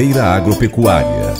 Feira 0.00 0.24
Agropecuária. 0.24 1.34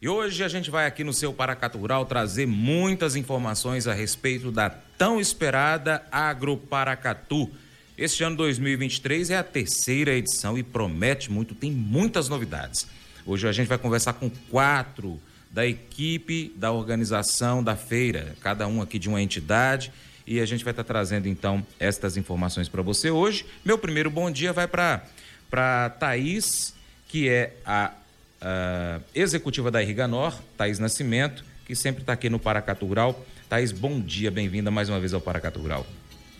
E 0.00 0.08
hoje 0.08 0.42
a 0.42 0.48
gente 0.48 0.70
vai 0.70 0.86
aqui 0.86 1.04
no 1.04 1.12
seu 1.12 1.34
Paracatu 1.34 1.76
Rural 1.76 2.06
trazer 2.06 2.46
muitas 2.46 3.14
informações 3.14 3.86
a 3.86 3.92
respeito 3.92 4.50
da 4.50 4.70
tão 4.70 5.20
esperada 5.20 6.02
Agroparacatu. 6.10 7.50
Este 7.98 8.24
ano 8.24 8.36
2023 8.36 9.28
é 9.28 9.36
a 9.36 9.44
terceira 9.44 10.14
edição 10.14 10.56
e 10.56 10.62
promete 10.62 11.30
muito, 11.30 11.54
tem 11.54 11.70
muitas 11.70 12.30
novidades. 12.30 12.86
Hoje 13.26 13.46
a 13.46 13.52
gente 13.52 13.66
vai 13.66 13.76
conversar 13.76 14.14
com 14.14 14.30
quatro 14.50 15.20
da 15.50 15.66
equipe 15.66 16.50
da 16.56 16.72
organização 16.72 17.62
da 17.62 17.76
feira, 17.76 18.34
cada 18.40 18.66
um 18.66 18.80
aqui 18.80 18.98
de 18.98 19.10
uma 19.10 19.20
entidade 19.20 19.92
e 20.26 20.40
a 20.40 20.46
gente 20.46 20.64
vai 20.64 20.72
estar 20.72 20.84
trazendo 20.84 21.28
então 21.28 21.64
estas 21.78 22.16
informações 22.16 22.68
para 22.68 22.82
você 22.82 23.10
hoje. 23.10 23.44
Meu 23.64 23.78
primeiro 23.78 24.10
bom 24.10 24.30
dia 24.30 24.52
vai 24.52 24.66
para 24.66 25.04
para 25.50 25.90
Thaís, 25.90 26.74
que 27.06 27.28
é 27.28 27.54
a, 27.64 27.92
a, 28.40 29.00
executiva 29.14 29.70
da 29.70 29.80
Irriganor, 29.80 30.36
Thaís 30.56 30.80
Nascimento, 30.80 31.44
que 31.64 31.76
sempre 31.76 32.02
está 32.02 32.12
aqui 32.12 32.28
no 32.28 32.40
Paracatu 32.40 32.86
Rural. 32.86 33.24
Thaís, 33.48 33.70
bom 33.70 34.00
dia, 34.00 34.32
bem-vinda 34.32 34.70
mais 34.70 34.88
uma 34.88 34.98
vez 34.98 35.14
ao 35.14 35.20
Paracatu 35.20 35.60
Rural. 35.60 35.86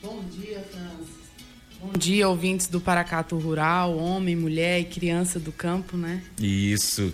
Bom 0.02 0.24
dia, 0.24 0.58
Francis. 0.70 1.14
Bom 1.80 1.92
dia, 1.96 2.28
ouvintes 2.28 2.66
do 2.66 2.80
Paracatu 2.80 3.38
Rural, 3.38 3.96
homem, 3.96 4.34
mulher 4.34 4.80
e 4.80 4.84
criança 4.84 5.38
do 5.38 5.52
campo, 5.52 5.96
né? 5.96 6.22
Isso. 6.40 7.12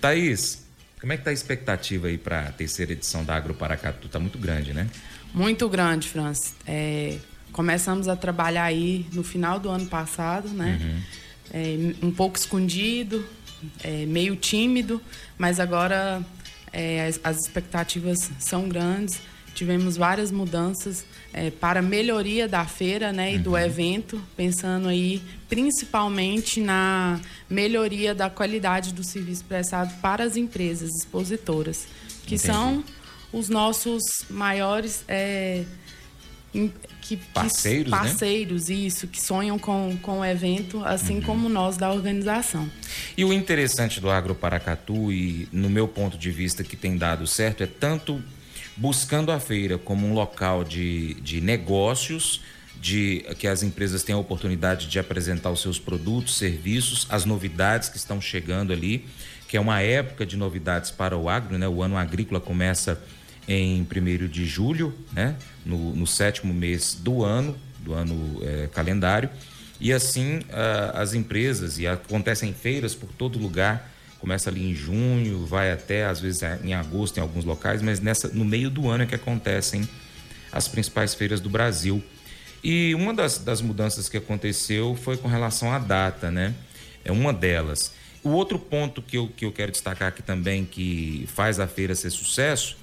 Thaís, 0.00 0.64
como 1.00 1.12
é 1.12 1.16
que 1.16 1.20
está 1.20 1.30
a 1.30 1.34
expectativa 1.34 2.06
aí 2.06 2.16
para 2.16 2.48
a 2.48 2.52
terceira 2.52 2.92
edição 2.92 3.24
da 3.24 3.34
Agro 3.34 3.52
Paracatu? 3.52 4.06
Está 4.06 4.18
muito 4.18 4.38
grande, 4.38 4.72
né? 4.72 4.88
Muito 5.34 5.68
grande, 5.68 6.08
Francis. 6.08 6.54
É, 6.66 7.18
começamos 7.52 8.08
a 8.08 8.16
trabalhar 8.16 8.64
aí 8.64 9.06
no 9.12 9.22
final 9.22 9.58
do 9.58 9.68
ano 9.68 9.86
passado, 9.86 10.48
né? 10.48 10.78
Uhum. 10.82 11.00
É, 11.54 12.06
um 12.06 12.10
pouco 12.10 12.38
escondido, 12.38 13.24
é, 13.82 14.06
meio 14.06 14.36
tímido, 14.36 15.00
mas 15.38 15.60
agora 15.60 16.22
é, 16.72 17.06
as, 17.06 17.20
as, 17.22 17.38
expectativas 17.42 18.30
são 18.38 18.68
grandes. 18.68 19.20
Tivemos 19.54 19.98
várias 19.98 20.30
mudanças 20.30 21.04
é, 21.32 21.50
para 21.50 21.82
melhoria 21.82 22.48
da 22.48 22.64
feira 22.64 23.12
né, 23.12 23.32
e 23.32 23.36
uhum. 23.36 23.42
do 23.42 23.58
evento, 23.58 24.22
pensando 24.34 24.88
aí 24.88 25.22
principalmente 25.46 26.58
na 26.58 27.20
melhoria 27.50 28.14
da 28.14 28.30
qualidade 28.30 28.94
do 28.94 29.04
serviço 29.04 29.44
prestado 29.44 29.94
para 30.00 30.24
as 30.24 30.38
empresas 30.38 30.90
expositoras, 30.96 31.86
que 32.26 32.36
Entendi. 32.36 32.38
são 32.38 32.82
os 33.32 33.48
nossos 33.48 34.02
maiores 34.28 35.04
é, 35.08 35.64
que, 37.00 37.16
parceiros, 37.16 37.84
que, 37.84 37.90
parceiros 37.90 38.68
né? 38.68 38.74
isso, 38.74 39.06
que 39.06 39.20
sonham 39.20 39.58
com, 39.58 39.96
com 40.02 40.20
o 40.20 40.24
evento, 40.24 40.84
assim 40.84 41.16
uhum. 41.16 41.22
como 41.22 41.48
nós 41.48 41.76
da 41.76 41.90
organização. 41.90 42.70
E 43.16 43.24
o 43.24 43.32
interessante 43.32 44.00
do 44.00 44.10
Agro 44.10 44.34
Paracatu, 44.34 45.10
e 45.10 45.48
no 45.50 45.70
meu 45.70 45.88
ponto 45.88 46.18
de 46.18 46.30
vista 46.30 46.62
que 46.62 46.76
tem 46.76 46.96
dado 46.96 47.26
certo, 47.26 47.62
é 47.62 47.66
tanto 47.66 48.22
buscando 48.76 49.32
a 49.32 49.40
feira 49.40 49.78
como 49.78 50.06
um 50.06 50.12
local 50.12 50.62
de, 50.62 51.14
de 51.14 51.40
negócios, 51.40 52.42
de 52.80 53.24
que 53.38 53.46
as 53.46 53.62
empresas 53.62 54.02
tenham 54.02 54.18
a 54.18 54.20
oportunidade 54.20 54.88
de 54.88 54.98
apresentar 54.98 55.50
os 55.50 55.60
seus 55.60 55.78
produtos, 55.78 56.36
serviços, 56.36 57.06
as 57.08 57.24
novidades 57.24 57.88
que 57.88 57.96
estão 57.96 58.20
chegando 58.20 58.72
ali, 58.72 59.06
que 59.46 59.56
é 59.56 59.60
uma 59.60 59.80
época 59.80 60.26
de 60.26 60.36
novidades 60.36 60.90
para 60.90 61.16
o 61.16 61.28
agro, 61.28 61.56
né? 61.58 61.68
O 61.68 61.82
ano 61.82 61.96
agrícola 61.96 62.40
começa 62.40 63.00
em 63.48 63.82
1 63.82 64.28
de 64.28 64.46
julho, 64.46 64.94
né? 65.12 65.36
no, 65.64 65.94
no 65.94 66.06
sétimo 66.06 66.52
mês 66.52 66.94
do 66.94 67.24
ano, 67.24 67.56
do 67.80 67.92
ano 67.94 68.40
é, 68.42 68.68
calendário. 68.72 69.28
E 69.80 69.92
assim 69.92 70.42
as 70.94 71.12
empresas, 71.12 71.76
e 71.76 71.88
acontecem 71.88 72.52
feiras 72.52 72.94
por 72.94 73.08
todo 73.08 73.36
lugar, 73.36 73.90
começa 74.20 74.48
ali 74.48 74.70
em 74.70 74.72
junho, 74.72 75.44
vai 75.44 75.72
até 75.72 76.06
às 76.06 76.20
vezes 76.20 76.40
em 76.62 76.72
agosto 76.72 77.16
em 77.18 77.20
alguns 77.20 77.44
locais, 77.44 77.82
mas 77.82 77.98
nessa, 77.98 78.28
no 78.28 78.44
meio 78.44 78.70
do 78.70 78.88
ano 78.88 79.02
é 79.02 79.06
que 79.06 79.16
acontecem 79.16 79.88
as 80.52 80.68
principais 80.68 81.14
feiras 81.14 81.40
do 81.40 81.50
Brasil. 81.50 82.00
E 82.62 82.94
uma 82.94 83.12
das, 83.12 83.38
das 83.38 83.60
mudanças 83.60 84.08
que 84.08 84.16
aconteceu 84.16 84.94
foi 84.94 85.16
com 85.16 85.26
relação 85.26 85.72
à 85.72 85.80
data, 85.80 86.30
né? 86.30 86.54
É 87.04 87.10
uma 87.10 87.32
delas. 87.32 87.92
O 88.22 88.30
outro 88.30 88.60
ponto 88.60 89.02
que 89.02 89.18
eu, 89.18 89.26
que 89.36 89.44
eu 89.44 89.50
quero 89.50 89.72
destacar 89.72 90.08
aqui 90.08 90.22
também, 90.22 90.64
que 90.64 91.28
faz 91.34 91.58
a 91.58 91.66
feira 91.66 91.92
ser 91.96 92.10
sucesso, 92.10 92.76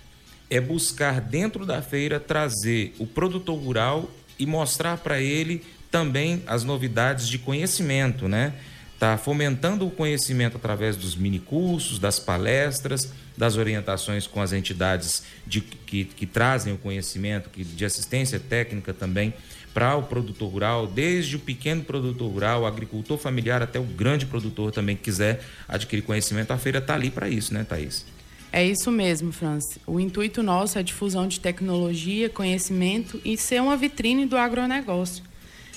é 0.50 0.60
buscar 0.60 1.22
dentro 1.22 1.66
da 1.66 1.82
feira 1.82 2.20
trazer 2.20 2.94
o 2.98 3.06
produtor 3.06 3.58
rural 3.60 4.10
e 4.38 4.46
mostrar 4.46 4.98
para 4.98 5.22
ele 5.22 5.64
também 5.92 6.44
as 6.48 6.64
novidades 6.64 7.28
de 7.28 7.38
conhecimento, 7.38 8.28
né? 8.28 8.54
Tá 9.00 9.18
fomentando 9.18 9.88
o 9.88 9.92
conhecimento 9.92 10.58
através 10.58 10.98
dos 10.98 11.16
minicursos, 11.16 12.00
das 12.00 12.20
palestras, 12.20 13.14
das 13.38 13.56
orientações 13.56 14.28
com 14.28 14.42
as 14.42 14.52
entidades 14.52 15.24
de, 15.48 15.62
que, 15.62 16.04
que 16.04 16.26
trazem 16.26 16.74
o 16.74 16.78
conhecimento, 16.78 17.50
que, 17.50 17.64
de 17.64 17.86
assistência 17.86 18.40
técnica 18.40 18.94
também 18.94 19.34
para 19.74 19.96
o 19.96 20.04
produtor 20.04 20.52
rural, 20.52 20.88
desde 20.88 21.38
o 21.38 21.40
pequeno 21.40 21.84
produtor 21.84 22.30
rural, 22.30 22.66
agricultor 22.66 23.18
familiar 23.18 23.62
até 23.62 23.80
o 23.80 23.84
grande 23.84 24.26
produtor 24.26 24.72
também 24.72 24.96
que 24.96 25.04
quiser 25.04 25.42
adquirir 25.68 26.02
conhecimento. 26.02 26.52
A 26.52 26.58
feira 26.58 26.80
está 26.80 26.96
ali 26.96 27.10
para 27.10 27.30
isso, 27.30 27.54
né, 27.54 27.64
Thaís? 27.64 28.06
É 28.52 28.66
isso 28.66 28.92
mesmo, 28.92 29.32
Francis. 29.32 29.78
O 29.86 30.00
intuito 30.00 30.42
nosso 30.42 30.78
é 30.78 30.82
a 30.82 30.84
difusão 30.84 31.28
de 31.28 31.40
tecnologia, 31.40 32.30
conhecimento 32.30 33.22
e 33.24 33.38
ser 33.38 33.62
uma 33.62 33.78
vitrine 33.78 34.26
do 34.26 34.36
agronegócio. 34.36 35.24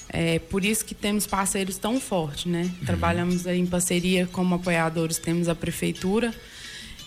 É 0.09 0.39
por 0.39 0.65
isso 0.65 0.85
que 0.85 0.95
temos 0.95 1.27
parceiros 1.27 1.79
tão 1.79 2.01
fortes, 2.01 2.47
né? 2.47 2.63
Uhum. 2.63 2.87
Trabalhamos 2.87 3.47
em 3.47 3.65
parceria 3.67 4.27
como 4.31 4.55
apoiadores, 4.55 5.19
temos 5.19 5.49
a 5.49 5.55
prefeitura, 5.55 6.35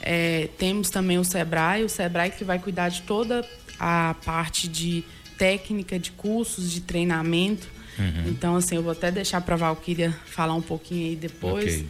é, 0.01 0.49
temos 0.57 0.89
também 0.89 1.17
o 1.19 1.23
Sebrae, 1.23 1.83
o 1.83 1.89
Sebrae 1.89 2.31
que 2.31 2.43
vai 2.43 2.57
cuidar 2.59 2.89
de 2.89 3.03
toda 3.03 3.47
a 3.79 4.15
parte 4.25 4.67
de 4.67 5.03
técnica, 5.37 5.99
de 5.99 6.11
cursos, 6.11 6.71
de 6.71 6.81
treinamento. 6.81 7.67
Uhum. 7.97 8.29
Então, 8.29 8.55
assim, 8.55 8.75
eu 8.75 8.83
vou 8.83 8.91
até 8.91 9.11
deixar 9.11 9.41
para 9.41 9.55
a 9.55 9.57
Valquíria 9.57 10.15
falar 10.25 10.53
um 10.53 10.61
pouquinho 10.61 11.07
aí 11.07 11.15
depois. 11.15 11.75
Okay. 11.75 11.87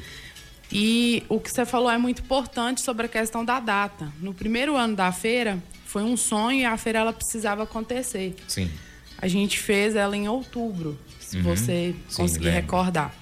E 0.72 1.24
o 1.30 1.40
que 1.40 1.52
você 1.52 1.66
falou 1.66 1.90
é 1.90 1.98
muito 1.98 2.22
importante 2.22 2.82
sobre 2.82 3.06
a 3.06 3.10
questão 3.10 3.46
da 3.46 3.60
data. 3.60 4.12
No 4.20 4.34
primeiro 4.34 4.76
ano 4.76 4.96
da 4.96 5.12
feira, 5.12 5.62
foi 5.86 6.04
um 6.04 6.18
sonho 6.18 6.60
e 6.60 6.66
a 6.66 6.76
feira 6.76 7.00
ela 7.00 7.14
precisava 7.14 7.64
acontecer. 7.64 8.36
Sim. 8.48 8.70
A 9.18 9.28
gente 9.28 9.60
fez 9.60 9.96
ela 9.96 10.16
em 10.16 10.28
outubro, 10.28 10.98
se 11.20 11.38
uhum. 11.38 11.44
você 11.44 11.96
Sim, 12.08 12.18
conseguir 12.18 12.46
lembro. 12.46 12.62
recordar. 12.62 13.16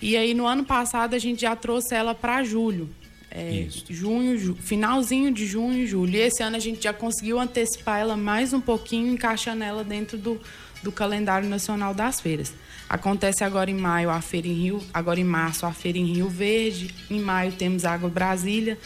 E 0.00 0.16
aí 0.16 0.34
no 0.34 0.46
ano 0.46 0.64
passado 0.64 1.14
a 1.14 1.18
gente 1.18 1.42
já 1.42 1.54
trouxe 1.54 1.94
ela 1.94 2.14
para 2.14 2.42
julho. 2.42 2.88
É, 3.30 3.66
junho, 3.90 4.38
ju, 4.38 4.54
finalzinho 4.54 5.30
de 5.30 5.46
junho 5.46 5.78
e 5.80 5.86
julho. 5.86 6.14
E 6.14 6.16
esse 6.16 6.42
ano 6.42 6.56
a 6.56 6.58
gente 6.58 6.82
já 6.82 6.94
conseguiu 6.94 7.38
antecipar 7.38 8.00
ela 8.00 8.16
mais 8.16 8.54
um 8.54 8.60
pouquinho, 8.60 9.12
encaixando 9.12 9.62
ela 9.62 9.84
dentro 9.84 10.16
do, 10.16 10.40
do 10.82 10.90
calendário 10.90 11.48
nacional 11.48 11.92
das 11.92 12.20
feiras. 12.20 12.54
Acontece 12.88 13.44
agora 13.44 13.70
em 13.70 13.76
maio 13.76 14.10
a 14.10 14.20
feira 14.20 14.48
em 14.48 14.54
Rio, 14.54 14.82
agora 14.94 15.20
em 15.20 15.24
março 15.24 15.66
a 15.66 15.72
feira 15.72 15.98
em 15.98 16.06
Rio 16.06 16.28
Verde, 16.28 16.94
em 17.10 17.20
maio 17.20 17.52
temos 17.52 17.84
Água 17.84 18.08
Brasília 18.08 18.78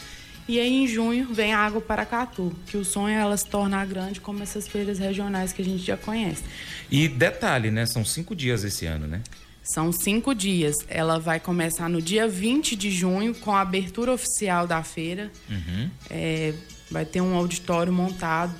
e 0.47 0.59
aí 0.59 0.83
em 0.83 0.87
junho 0.87 1.33
vem 1.33 1.53
a 1.53 1.59
Água 1.59 1.79
Paracatu, 1.79 2.53
que 2.67 2.75
o 2.75 2.83
sonho 2.83 3.15
é 3.15 3.21
ela 3.21 3.37
se 3.37 3.47
tornar 3.47 3.85
grande 3.85 4.19
como 4.19 4.43
essas 4.43 4.67
feiras 4.67 4.99
regionais 4.99 5.53
que 5.53 5.61
a 5.61 5.65
gente 5.65 5.83
já 5.83 5.95
conhece. 5.95 6.43
E 6.91 7.07
detalhe, 7.07 7.71
né? 7.71 7.85
São 7.85 8.03
cinco 8.03 8.35
dias 8.35 8.63
esse 8.63 8.85
ano, 8.85 9.07
né? 9.07 9.21
São 9.63 9.93
cinco 9.93 10.35
dias. 10.35 10.75
Ela 10.89 11.17
vai 11.17 11.39
começar 11.39 11.87
no 11.87 12.01
dia 12.01 12.27
20 12.27 12.75
de 12.75 12.91
junho 12.91 13.33
com 13.33 13.55
a 13.55 13.61
abertura 13.61 14.11
oficial 14.11 14.67
da 14.67 14.83
feira. 14.83 15.31
Uhum. 15.49 15.89
É, 16.09 16.53
vai 16.91 17.05
ter 17.05 17.21
um 17.21 17.33
auditório 17.35 17.93
montado. 17.93 18.53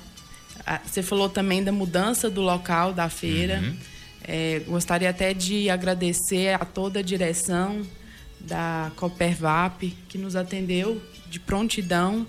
Ah, 0.66 0.80
você 0.82 1.02
falou 1.02 1.28
também 1.28 1.62
da 1.62 1.70
mudança 1.70 2.30
do 2.30 2.40
local 2.40 2.94
da 2.94 3.10
feira. 3.10 3.58
Uhum. 3.58 3.76
É, 4.26 4.62
gostaria 4.66 5.10
até 5.10 5.34
de 5.34 5.68
agradecer 5.68 6.54
a 6.54 6.64
toda 6.64 7.00
a 7.00 7.02
direção 7.02 7.82
da 8.40 8.90
Copervap, 8.96 9.86
que 10.08 10.18
nos 10.18 10.36
atendeu 10.36 11.00
de 11.28 11.38
prontidão 11.38 12.26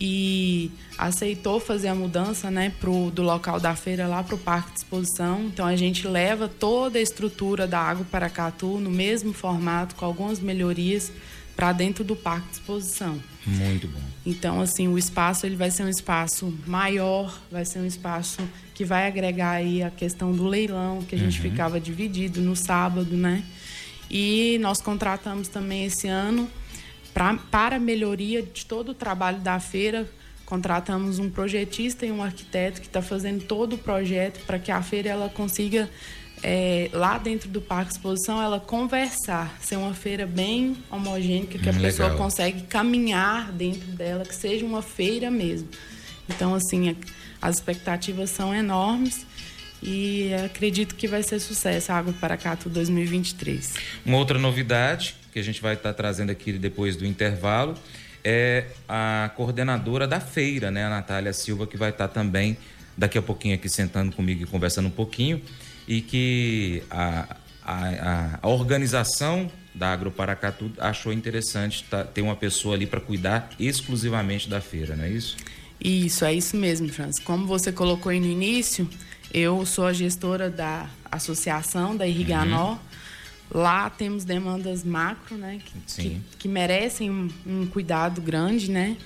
e 0.00 0.70
aceitou 0.96 1.58
fazer 1.58 1.88
a 1.88 1.94
mudança 1.94 2.50
né, 2.50 2.72
pro, 2.78 3.10
do 3.10 3.22
local 3.22 3.58
da 3.58 3.74
feira 3.74 4.06
lá 4.06 4.22
para 4.22 4.34
o 4.34 4.38
Parque 4.38 4.72
de 4.72 4.78
Exposição. 4.78 5.42
Então 5.46 5.66
a 5.66 5.74
gente 5.74 6.06
leva 6.06 6.48
toda 6.48 6.98
a 6.98 7.02
estrutura 7.02 7.66
da 7.66 7.80
Água 7.80 8.06
Paracatu 8.10 8.78
no 8.78 8.90
mesmo 8.90 9.32
formato, 9.32 9.96
com 9.96 10.04
algumas 10.04 10.38
melhorias, 10.38 11.12
para 11.58 11.72
dentro 11.72 12.04
do 12.04 12.14
Parque 12.14 12.46
de 12.50 12.52
Exposição. 12.52 13.20
Muito 13.44 13.88
bom. 13.88 13.98
Então, 14.24 14.60
assim, 14.60 14.86
o 14.86 14.96
espaço 14.96 15.44
ele 15.44 15.56
vai 15.56 15.72
ser 15.72 15.82
um 15.82 15.88
espaço 15.88 16.56
maior, 16.64 17.36
vai 17.50 17.64
ser 17.64 17.80
um 17.80 17.84
espaço 17.84 18.48
que 18.74 18.84
vai 18.84 19.08
agregar 19.08 19.50
aí 19.50 19.82
a 19.82 19.90
questão 19.90 20.30
do 20.30 20.46
leilão, 20.46 21.02
que 21.02 21.16
a 21.16 21.18
gente 21.18 21.36
uhum. 21.38 21.50
ficava 21.50 21.80
dividido 21.80 22.40
no 22.40 22.54
sábado, 22.54 23.16
né? 23.16 23.42
E 24.08 24.56
nós 24.60 24.80
contratamos 24.80 25.48
também 25.48 25.84
esse 25.84 26.06
ano 26.06 26.48
pra, 27.12 27.34
para 27.34 27.80
melhoria 27.80 28.40
de 28.40 28.64
todo 28.64 28.90
o 28.90 28.94
trabalho 28.94 29.40
da 29.40 29.58
feira, 29.58 30.08
contratamos 30.46 31.18
um 31.18 31.28
projetista 31.28 32.06
e 32.06 32.12
um 32.12 32.22
arquiteto 32.22 32.80
que 32.80 32.86
está 32.86 33.02
fazendo 33.02 33.42
todo 33.42 33.72
o 33.72 33.78
projeto 33.78 34.38
para 34.46 34.60
que 34.60 34.70
a 34.70 34.80
feira 34.80 35.08
ela 35.08 35.28
consiga 35.28 35.90
é, 36.42 36.90
lá 36.92 37.18
dentro 37.18 37.48
do 37.48 37.60
Parque 37.60 37.92
Exposição, 37.92 38.40
ela 38.40 38.60
conversar, 38.60 39.56
ser 39.60 39.76
uma 39.76 39.94
feira 39.94 40.26
bem 40.26 40.76
homogênea, 40.90 41.46
que 41.46 41.68
a 41.68 41.72
hum, 41.72 41.80
pessoa 41.80 42.10
consegue 42.16 42.62
caminhar 42.62 43.52
dentro 43.52 43.88
dela, 43.92 44.24
que 44.24 44.34
seja 44.34 44.64
uma 44.64 44.82
feira 44.82 45.30
mesmo. 45.30 45.68
Então, 46.28 46.54
assim, 46.54 46.96
as 47.40 47.56
expectativas 47.56 48.30
são 48.30 48.54
enormes 48.54 49.26
e 49.82 50.32
acredito 50.44 50.94
que 50.94 51.06
vai 51.06 51.22
ser 51.22 51.38
sucesso 51.38 51.92
a 51.92 51.96
Água 51.96 52.12
Paracatu 52.20 52.68
2023. 52.68 53.74
Uma 54.04 54.18
outra 54.18 54.38
novidade 54.38 55.16
que 55.32 55.38
a 55.38 55.42
gente 55.42 55.60
vai 55.60 55.74
estar 55.74 55.92
trazendo 55.94 56.30
aqui 56.30 56.52
depois 56.52 56.96
do 56.96 57.06
intervalo 57.06 57.74
é 58.24 58.66
a 58.88 59.30
coordenadora 59.36 60.06
da 60.06 60.20
feira, 60.20 60.70
né, 60.70 60.84
a 60.84 60.90
Natália 60.90 61.32
Silva, 61.32 61.66
que 61.66 61.76
vai 61.76 61.90
estar 61.90 62.08
também 62.08 62.56
daqui 62.96 63.16
a 63.16 63.22
pouquinho 63.22 63.54
aqui 63.54 63.68
sentando 63.68 64.10
comigo 64.12 64.42
e 64.42 64.46
conversando 64.46 64.88
um 64.88 64.90
pouquinho 64.90 65.40
e 65.88 66.02
que 66.02 66.82
a, 66.90 67.36
a, 67.64 68.38
a 68.42 68.48
organização 68.48 69.50
da 69.74 69.90
Agroparacatu 69.92 70.70
achou 70.78 71.12
interessante 71.12 71.82
tá, 71.84 72.04
ter 72.04 72.20
uma 72.20 72.36
pessoa 72.36 72.74
ali 72.74 72.86
para 72.86 73.00
cuidar 73.00 73.48
exclusivamente 73.58 74.50
da 74.50 74.60
feira, 74.60 74.94
não 74.94 75.04
é 75.04 75.10
isso? 75.10 75.36
Isso, 75.80 76.24
é 76.24 76.34
isso 76.34 76.56
mesmo, 76.56 76.88
Francis. 76.90 77.24
Como 77.24 77.46
você 77.46 77.72
colocou 77.72 78.10
aí 78.10 78.20
no 78.20 78.26
início, 78.26 78.88
eu 79.32 79.64
sou 79.64 79.86
a 79.86 79.92
gestora 79.92 80.50
da 80.50 80.90
associação 81.10 81.96
da 81.96 82.06
Irriganó. 82.06 82.72
Uhum. 82.72 82.78
Lá 83.50 83.88
temos 83.88 84.24
demandas 84.24 84.84
macro, 84.84 85.36
né? 85.36 85.60
Que, 85.64 86.02
que, 86.02 86.20
que 86.40 86.48
merecem 86.48 87.10
um, 87.10 87.28
um, 87.46 87.66
cuidado 87.66 88.20
grande, 88.20 88.70
né? 88.70 88.96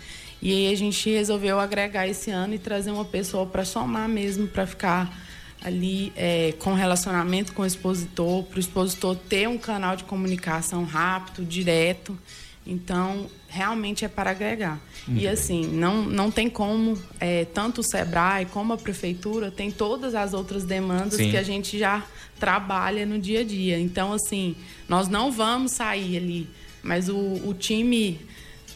E 0.41 0.51
aí 0.51 0.73
a 0.73 0.77
gente 0.77 1.09
resolveu 1.11 1.61
agregar 1.61 2.09
esse 2.09 2.31
ano 2.31 2.55
e 2.55 2.59
trazer 2.59 2.91
uma 2.91 3.05
pessoa 3.05 3.47
para 3.47 3.65
somar 3.65 4.09
mesmo, 4.09 4.49
para 4.49 4.67
ficar 4.67 5.17
ali 5.65 6.13
é, 6.17 6.55
com 6.59 6.75
relacionamento 6.75 7.53
com 7.53 7.63
o 7.63 7.67
expositor, 7.67 8.43
para 8.45 8.57
o 8.57 8.61
expositor 8.61 9.17
ter 9.17 9.49
um 9.49 9.59
canal 9.59 9.97
de 9.97 10.05
comunicação 10.05 10.85
rápido, 10.85 11.45
direto. 11.45 12.19
Então, 12.67 13.29
realmente 13.49 14.05
é 14.05 14.09
para 14.09 14.31
agregar. 14.31 14.81
Uhum. 15.09 15.17
E 15.17 15.27
assim, 15.27 15.67
não, 15.67 16.03
não 16.03 16.31
tem 16.31 16.49
como, 16.49 16.97
é, 17.19 17.45
tanto 17.45 17.81
o 17.81 17.85
SEBRAE 17.85 18.47
como 18.47 18.73
a 18.73 18.79
prefeitura, 18.79 19.51
tem 19.51 19.71
todas 19.71 20.15
as 20.15 20.33
outras 20.33 20.65
demandas 20.65 21.15
Sim. 21.15 21.31
que 21.31 21.37
a 21.37 21.43
gente 21.43 21.79
já 21.79 22.05
trabalha 22.39 23.05
no 23.05 23.19
dia 23.19 23.41
a 23.41 23.45
dia. 23.45 23.79
Então, 23.79 24.13
assim, 24.13 24.55
nós 24.89 25.09
não 25.09 25.33
vamos 25.33 25.73
sair 25.73 26.17
ali, 26.17 26.49
mas 26.83 27.09
o, 27.09 27.17
o 27.17 27.55
time 27.55 28.21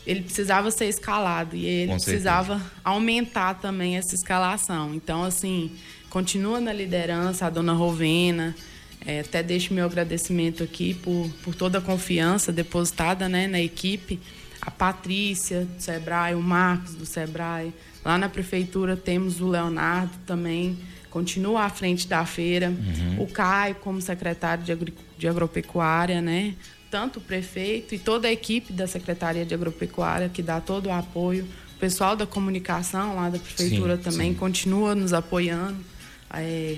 ele 0.06 0.23
precisava 0.23 0.71
ser 0.71 0.87
escalado 0.87 1.56
e 1.56 1.67
ele 1.67 1.93
precisava 1.93 2.62
aumentar 2.85 3.55
também 3.55 3.97
essa 3.97 4.15
escalação. 4.15 4.94
Então, 4.94 5.25
assim, 5.25 5.73
continua 6.17 6.59
na 6.63 6.73
liderança 6.73 7.45
a 7.45 7.51
dona 7.51 7.75
Rovena, 7.75 8.57
é, 9.05 9.21
até 9.21 9.43
deixo 9.43 9.75
meu 9.75 9.85
agradecimento 9.85 10.63
aqui 10.63 10.95
por, 10.95 11.29
por 11.43 11.55
toda 11.55 11.77
a 11.77 11.81
confiança 11.83 12.51
depositada 12.51 13.29
né, 13.29 13.47
na 13.47 13.61
equipe. 13.61 14.19
A 14.63 14.71
Patrícia 14.71 15.67
do 15.67 15.79
Sebrae, 15.79 16.35
o 16.35 16.41
Marcos 16.41 16.95
do 16.95 17.05
Sebrae. 17.05 17.71
Lá 18.03 18.17
na 18.17 18.31
prefeitura 18.31 18.97
temos 18.97 19.43
o 19.43 19.47
Leonardo 19.47 20.17
também, 20.25 20.79
continua 21.11 21.65
à 21.65 21.69
frente 21.69 22.09
da 22.09 22.25
feira. 22.25 22.71
Uhum. 22.71 23.25
O 23.25 23.27
Caio 23.27 23.75
como 23.75 24.01
secretário 24.01 24.65
de, 24.65 24.73
agri 24.73 24.95
de 25.19 25.29
agropecuária, 25.29 26.23
né? 26.23 26.55
Tanto 26.91 27.19
o 27.19 27.21
prefeito 27.21 27.95
e 27.95 27.99
toda 27.99 28.27
a 28.27 28.33
equipe 28.33 28.73
da 28.73 28.87
Secretaria 28.87 29.45
de 29.45 29.53
Agropecuária 29.53 30.31
que 30.31 30.41
dá 30.41 30.62
todo 30.62 30.87
o 30.87 30.93
apoio. 30.93 31.47
O 31.77 31.79
pessoal 31.79 32.17
da 32.17 32.25
comunicação 32.25 33.17
lá 33.17 33.29
da 33.29 33.39
prefeitura 33.39 33.99
sim, 33.99 34.03
também 34.03 34.33
sim. 34.33 34.39
continua 34.39 34.95
nos 34.95 35.12
apoiando. 35.12 35.77
É, 36.32 36.76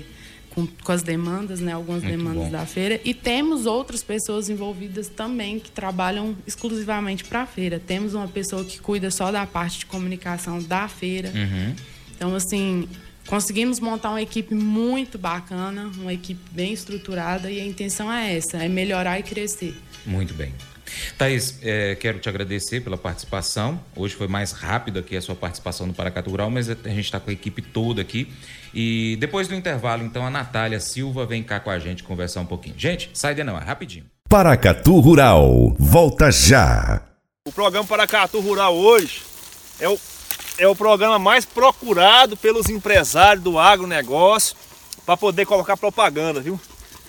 com, 0.49 0.67
com 0.83 0.91
as 0.91 1.03
demandas, 1.03 1.59
né, 1.59 1.73
algumas 1.73 2.03
Muito 2.03 2.17
demandas 2.17 2.45
bom. 2.45 2.51
da 2.51 2.65
feira. 2.65 2.99
E 3.05 3.13
temos 3.13 3.65
outras 3.65 4.03
pessoas 4.03 4.49
envolvidas 4.49 5.07
também 5.07 5.59
que 5.59 5.71
trabalham 5.71 6.35
exclusivamente 6.45 7.23
para 7.23 7.43
a 7.43 7.45
feira. 7.45 7.79
Temos 7.79 8.13
uma 8.13 8.27
pessoa 8.27 8.63
que 8.65 8.79
cuida 8.79 9.11
só 9.11 9.31
da 9.31 9.45
parte 9.45 9.79
de 9.79 9.85
comunicação 9.85 10.61
da 10.61 10.87
feira. 10.87 11.31
Uhum. 11.33 11.75
Então, 12.15 12.35
assim, 12.35 12.87
conseguimos 13.27 13.79
montar 13.79 14.09
uma 14.09 14.21
equipe 14.21 14.55
muito 14.55 15.17
bacana, 15.17 15.91
uma 15.97 16.13
equipe 16.13 16.41
bem 16.51 16.73
estruturada 16.73 17.51
e 17.51 17.61
a 17.61 17.65
intenção 17.65 18.11
é 18.11 18.35
essa, 18.35 18.57
é 18.57 18.67
melhorar 18.67 19.19
e 19.19 19.23
crescer. 19.23 19.75
Muito 20.05 20.33
bem. 20.33 20.51
Thaís, 21.17 21.59
é, 21.61 21.95
quero 21.95 22.19
te 22.19 22.29
agradecer 22.29 22.81
pela 22.81 22.97
participação. 22.97 23.79
Hoje 23.95 24.15
foi 24.15 24.27
mais 24.27 24.51
rápido 24.51 24.99
aqui 24.99 25.15
a 25.15 25.21
sua 25.21 25.35
participação 25.35 25.87
no 25.87 25.93
Paracatu 25.93 26.29
Rural, 26.29 26.49
mas 26.49 26.69
a 26.69 26.73
gente 26.73 26.99
está 26.99 27.19
com 27.19 27.29
a 27.29 27.33
equipe 27.33 27.61
toda 27.61 28.01
aqui. 28.01 28.31
E 28.73 29.17
depois 29.19 29.47
do 29.47 29.55
intervalo, 29.55 30.03
então, 30.03 30.25
a 30.25 30.29
Natália 30.29 30.79
Silva 30.79 31.25
vem 31.25 31.43
cá 31.43 31.59
com 31.59 31.69
a 31.69 31.79
gente 31.79 32.03
conversar 32.03 32.41
um 32.41 32.45
pouquinho. 32.45 32.75
Gente, 32.77 33.09
sai 33.13 33.33
de 33.33 33.43
não, 33.43 33.57
é 33.57 33.63
rapidinho. 33.63 34.05
Paracatu 34.27 34.99
Rural, 34.99 35.75
volta 35.79 36.31
já. 36.31 37.01
O 37.47 37.51
programa 37.51 37.87
Paracatu 37.87 38.39
Rural 38.39 38.75
hoje 38.75 39.23
é 39.79 39.89
o, 39.89 39.99
é 40.59 40.67
o 40.67 40.75
programa 40.75 41.17
mais 41.17 41.45
procurado 41.45 42.37
pelos 42.37 42.69
empresários 42.69 43.43
do 43.43 43.57
agronegócio 43.57 44.55
para 45.05 45.17
poder 45.17 45.45
colocar 45.45 45.75
propaganda, 45.75 46.39
viu? 46.39 46.59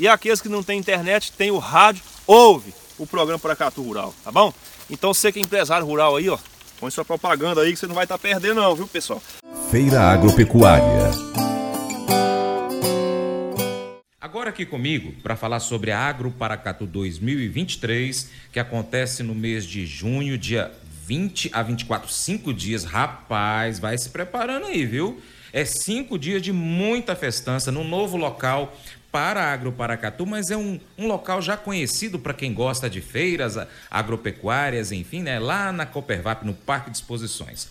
E 0.00 0.08
aqueles 0.08 0.40
que 0.40 0.48
não 0.48 0.62
têm 0.62 0.78
internet, 0.78 1.30
tem 1.30 1.50
o 1.50 1.58
rádio, 1.58 2.02
ouve 2.26 2.72
o 2.98 3.06
programa 3.06 3.38
Paracatu 3.38 3.82
Rural, 3.82 4.14
tá 4.24 4.32
bom? 4.32 4.50
Então 4.88 5.12
você 5.12 5.30
que 5.30 5.38
é 5.38 5.42
empresário 5.42 5.86
rural 5.86 6.16
aí, 6.16 6.26
ó, 6.26 6.38
põe 6.80 6.90
sua 6.90 7.04
propaganda 7.04 7.60
aí 7.60 7.70
que 7.74 7.78
você 7.78 7.86
não 7.86 7.94
vai 7.94 8.04
estar 8.04 8.16
tá 8.16 8.22
perdendo 8.22 8.62
não, 8.62 8.74
viu 8.74 8.88
pessoal? 8.88 9.22
Feira 9.70 10.00
Agropecuária. 10.00 11.10
Agora 14.18 14.48
aqui 14.48 14.64
comigo 14.64 15.12
para 15.22 15.36
falar 15.36 15.60
sobre 15.60 15.90
a 15.90 15.98
Agro 15.98 16.30
Paracatu 16.30 16.86
2023, 16.86 18.30
que 18.50 18.58
acontece 18.58 19.22
no 19.22 19.34
mês 19.34 19.66
de 19.66 19.84
junho, 19.84 20.38
dia 20.38 20.72
20 21.04 21.50
a 21.52 21.62
24, 21.62 22.10
cinco 22.10 22.54
dias. 22.54 22.84
Rapaz, 22.84 23.78
vai 23.78 23.98
se 23.98 24.08
preparando 24.08 24.64
aí, 24.64 24.86
viu? 24.86 25.20
É 25.52 25.64
cinco 25.64 26.18
dias 26.18 26.40
de 26.40 26.52
muita 26.52 27.14
festança 27.16 27.70
no 27.70 27.82
novo 27.82 28.16
local 28.16 28.74
para 29.10 29.42
a 29.42 29.52
Agro 29.52 29.72
Paracatu, 29.72 30.24
mas 30.24 30.50
é 30.50 30.56
um, 30.56 30.78
um 30.96 31.06
local 31.06 31.42
já 31.42 31.56
conhecido 31.56 32.18
para 32.18 32.32
quem 32.32 32.54
gosta 32.54 32.88
de 32.88 33.00
feiras 33.00 33.56
agropecuárias, 33.90 34.92
enfim, 34.92 35.22
né? 35.22 35.38
Lá 35.38 35.72
na 35.72 35.84
Coopervap, 35.86 36.44
no 36.44 36.54
Parque 36.54 36.90
de 36.90 36.96
Exposições. 36.96 37.68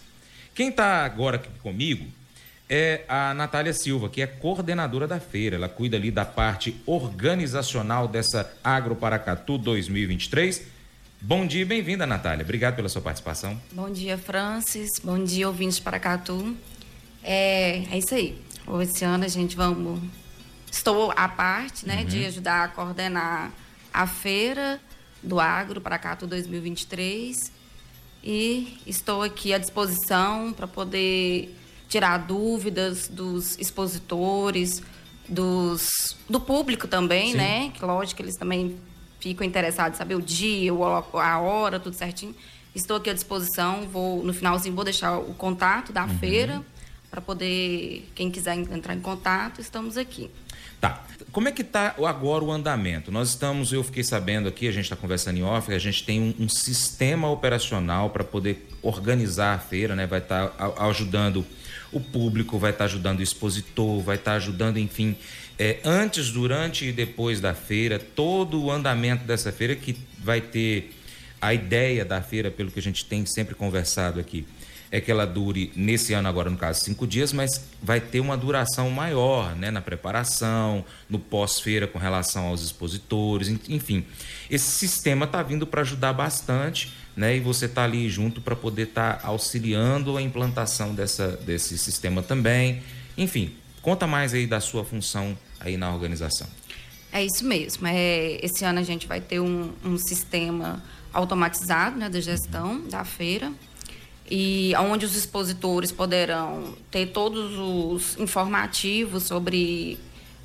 Quem 0.54 0.70
está 0.70 1.06
agora 1.06 1.38
aqui 1.38 1.50
comigo 1.64 2.06
é 2.70 3.04
a 3.08 3.34
Natália 3.34 3.74
Silva, 3.74 4.10
que 4.10 4.22
é 4.22 4.28
coordenadora 4.28 5.08
da 5.08 5.20
feira. 5.20 5.56
Ela 5.56 5.70
cuida 5.70 5.98
ali 5.98 6.12
da 6.12 6.26
parte 6.26 6.76
organizacional 6.86 8.08
dessa 8.08 8.52
Agro 8.64 8.96
Paracatu 8.96 9.58
2023. 9.58 10.64
Bom 11.22 11.48
dia 11.48 11.62
e 11.62 11.66
bem-vinda, 11.66 12.06
Natália. 12.06 12.44
Obrigado 12.44 12.76
pela 12.76 12.88
sua 12.88 13.02
participação. 13.02 13.60
Bom 13.72 13.90
dia, 13.90 14.18
Francis. 14.18 15.00
Bom 15.04 15.22
dia, 15.24 15.48
ouvintes 15.48 15.78
de 15.78 15.82
Paracatu. 15.82 16.56
É, 17.24 17.84
é 17.92 17.98
isso 17.98 18.14
aí. 18.14 18.38
Esse 18.82 19.04
ano 19.04 19.26
a 19.26 19.28
gente 19.28 19.56
vamos. 19.56 20.00
Estou 20.72 21.12
à 21.16 21.28
parte, 21.28 21.88
né, 21.88 22.02
uhum. 22.02 22.06
de 22.06 22.26
ajudar 22.26 22.66
a 22.66 22.68
coordenar 22.68 23.52
a 23.94 24.08
feira 24.08 24.80
do 25.22 25.40
Agro 25.40 25.82
Paracatu 25.82 26.28
2023 26.28 27.52
e 28.24 28.78
estou 28.86 29.24
aqui 29.24 29.54
à 29.54 29.58
disposição 29.58 30.54
para 30.54 30.68
poder 30.68 31.56
tirar 31.88 32.18
dúvidas 32.18 33.08
dos 33.08 33.58
expositores, 33.58 34.82
dos, 35.28 35.90
do 36.30 36.40
público 36.40 36.88
também, 36.88 37.32
Sim. 37.32 37.38
né? 37.38 37.72
Que 37.72 37.84
lógico 37.84 38.18
que 38.18 38.24
eles 38.24 38.36
também 38.36 38.78
ficam 39.20 39.46
interessados 39.46 39.98
em 39.98 39.98
saber 39.98 40.16
o 40.16 40.22
dia, 40.22 40.72
a 40.72 41.40
hora, 41.40 41.80
tudo 41.80 41.96
certinho. 41.96 42.36
Estou 42.74 42.98
aqui 42.98 43.10
à 43.10 43.14
disposição, 43.14 43.88
vou 43.88 44.24
no 44.24 44.34
finalzinho 44.34 44.76
vou 44.76 44.84
deixar 44.84 45.18
o 45.18 45.34
contato 45.34 45.92
da 45.92 46.06
uhum. 46.06 46.20
feira 46.20 46.64
para 47.10 47.20
poder 47.20 48.08
quem 48.14 48.30
quiser 48.30 48.56
entrar 48.56 48.94
em 48.94 49.02
contato, 49.02 49.60
estamos 49.60 49.98
aqui. 49.98 50.30
Tá. 50.80 51.06
Como 51.32 51.48
é 51.48 51.52
que 51.52 51.62
está 51.62 51.96
agora 52.06 52.44
o 52.44 52.52
andamento? 52.52 53.12
Nós 53.12 53.30
estamos, 53.30 53.72
eu 53.72 53.84
fiquei 53.84 54.04
sabendo 54.04 54.48
aqui, 54.48 54.68
a 54.68 54.72
gente 54.72 54.86
está 54.86 54.96
conversando 54.96 55.38
em 55.38 55.44
off, 55.44 55.72
a 55.72 55.78
gente 55.78 56.04
tem 56.04 56.20
um, 56.20 56.46
um 56.46 56.50
sistema 56.50 57.30
operacional 57.30 58.10
para 58.10 58.24
poder 58.24 58.68
organizar 58.82 59.54
a 59.54 59.60
feira, 59.60 59.96
né? 59.96 60.08
Vai 60.08 60.20
estar 60.20 60.48
tá 60.48 60.74
ajudando 60.88 61.46
o 61.92 62.00
público, 62.00 62.58
vai 62.58 62.72
estar 62.72 62.80
tá 62.80 62.86
ajudando 62.86 63.20
o 63.20 63.24
expositor, 63.24 64.02
vai 64.02 64.16
estar 64.16 64.32
tá 64.32 64.38
ajudando, 64.38 64.78
enfim, 64.78 65.16
é, 65.58 65.80
antes, 65.84 66.32
durante 66.32 66.86
e 66.86 66.92
depois 66.92 67.42
da 67.42 67.54
feira, 67.54 68.00
todo 68.00 68.64
o 68.64 68.72
andamento 68.72 69.26
dessa 69.26 69.52
feira 69.52 69.76
que 69.76 69.98
vai 70.18 70.40
ter 70.40 70.96
a 71.42 71.54
ideia 71.54 72.06
da 72.06 72.22
feira, 72.22 72.50
pelo 72.50 72.72
que 72.72 72.80
a 72.80 72.82
gente 72.82 73.06
tem 73.06 73.26
sempre 73.26 73.56
conversado 73.56 74.20
aqui, 74.20 74.46
é 74.92 75.00
que 75.00 75.12
ela 75.12 75.26
dure, 75.26 75.72
nesse 75.76 76.14
ano 76.14 76.28
agora, 76.28 76.50
no 76.50 76.58
caso, 76.58 76.84
cinco 76.84 77.06
dias, 77.06 77.32
mas 77.32 77.66
vai 77.82 78.00
ter 78.00 78.20
uma 78.20 78.36
duração 78.36 78.90
maior 78.90 79.56
né, 79.56 79.70
na 79.70 79.82
preparação, 79.82 80.84
no 81.08 81.20
pós-feira 81.20 81.88
com 81.88 82.00
relação 82.00 82.48
aos 82.48 82.64
expositores, 82.64 83.50
enfim. 83.68 84.04
Esse 84.50 84.72
sistema 84.72 85.26
está 85.26 85.44
vindo 85.44 85.68
para 85.68 85.82
ajudar 85.82 86.14
bastante 86.14 86.92
né, 87.16 87.36
e 87.36 87.40
você 87.40 87.66
está 87.66 87.84
ali 87.84 88.10
junto 88.10 88.42
para 88.42 88.56
poder 88.56 88.84
estar 88.84 89.20
tá 89.20 89.28
auxiliando 89.28 90.18
a 90.18 90.22
implantação 90.22 90.96
dessa, 90.96 91.28
desse 91.38 91.78
sistema 91.78 92.24
também. 92.24 92.82
Enfim, 93.16 93.54
conta 93.84 94.08
mais 94.08 94.34
aí 94.34 94.48
da 94.48 94.60
sua 94.60 94.84
função 94.84 95.38
aí 95.60 95.78
na 95.78 95.94
organização. 95.94 96.48
É 97.12 97.24
isso 97.24 97.46
mesmo. 97.46 97.86
É, 97.88 98.40
esse 98.44 98.66
ano 98.66 98.80
a 98.80 98.84
gente 98.84 99.08
vai 99.08 99.22
ter 99.22 99.40
um, 99.40 99.72
um 99.84 99.98
sistema 99.98 100.82
automatizado 101.14 101.98
né, 101.98 102.10
de 102.10 102.22
gestão 102.22 102.88
da 102.88 103.04
feira 103.04 103.52
e 104.30 104.74
onde 104.78 105.06
os 105.06 105.16
expositores 105.16 105.92
poderão 105.92 106.76
ter 106.92 107.08
todos 107.08 107.58
os 107.58 108.18
informativos 108.20 109.24
sobre 109.24 109.98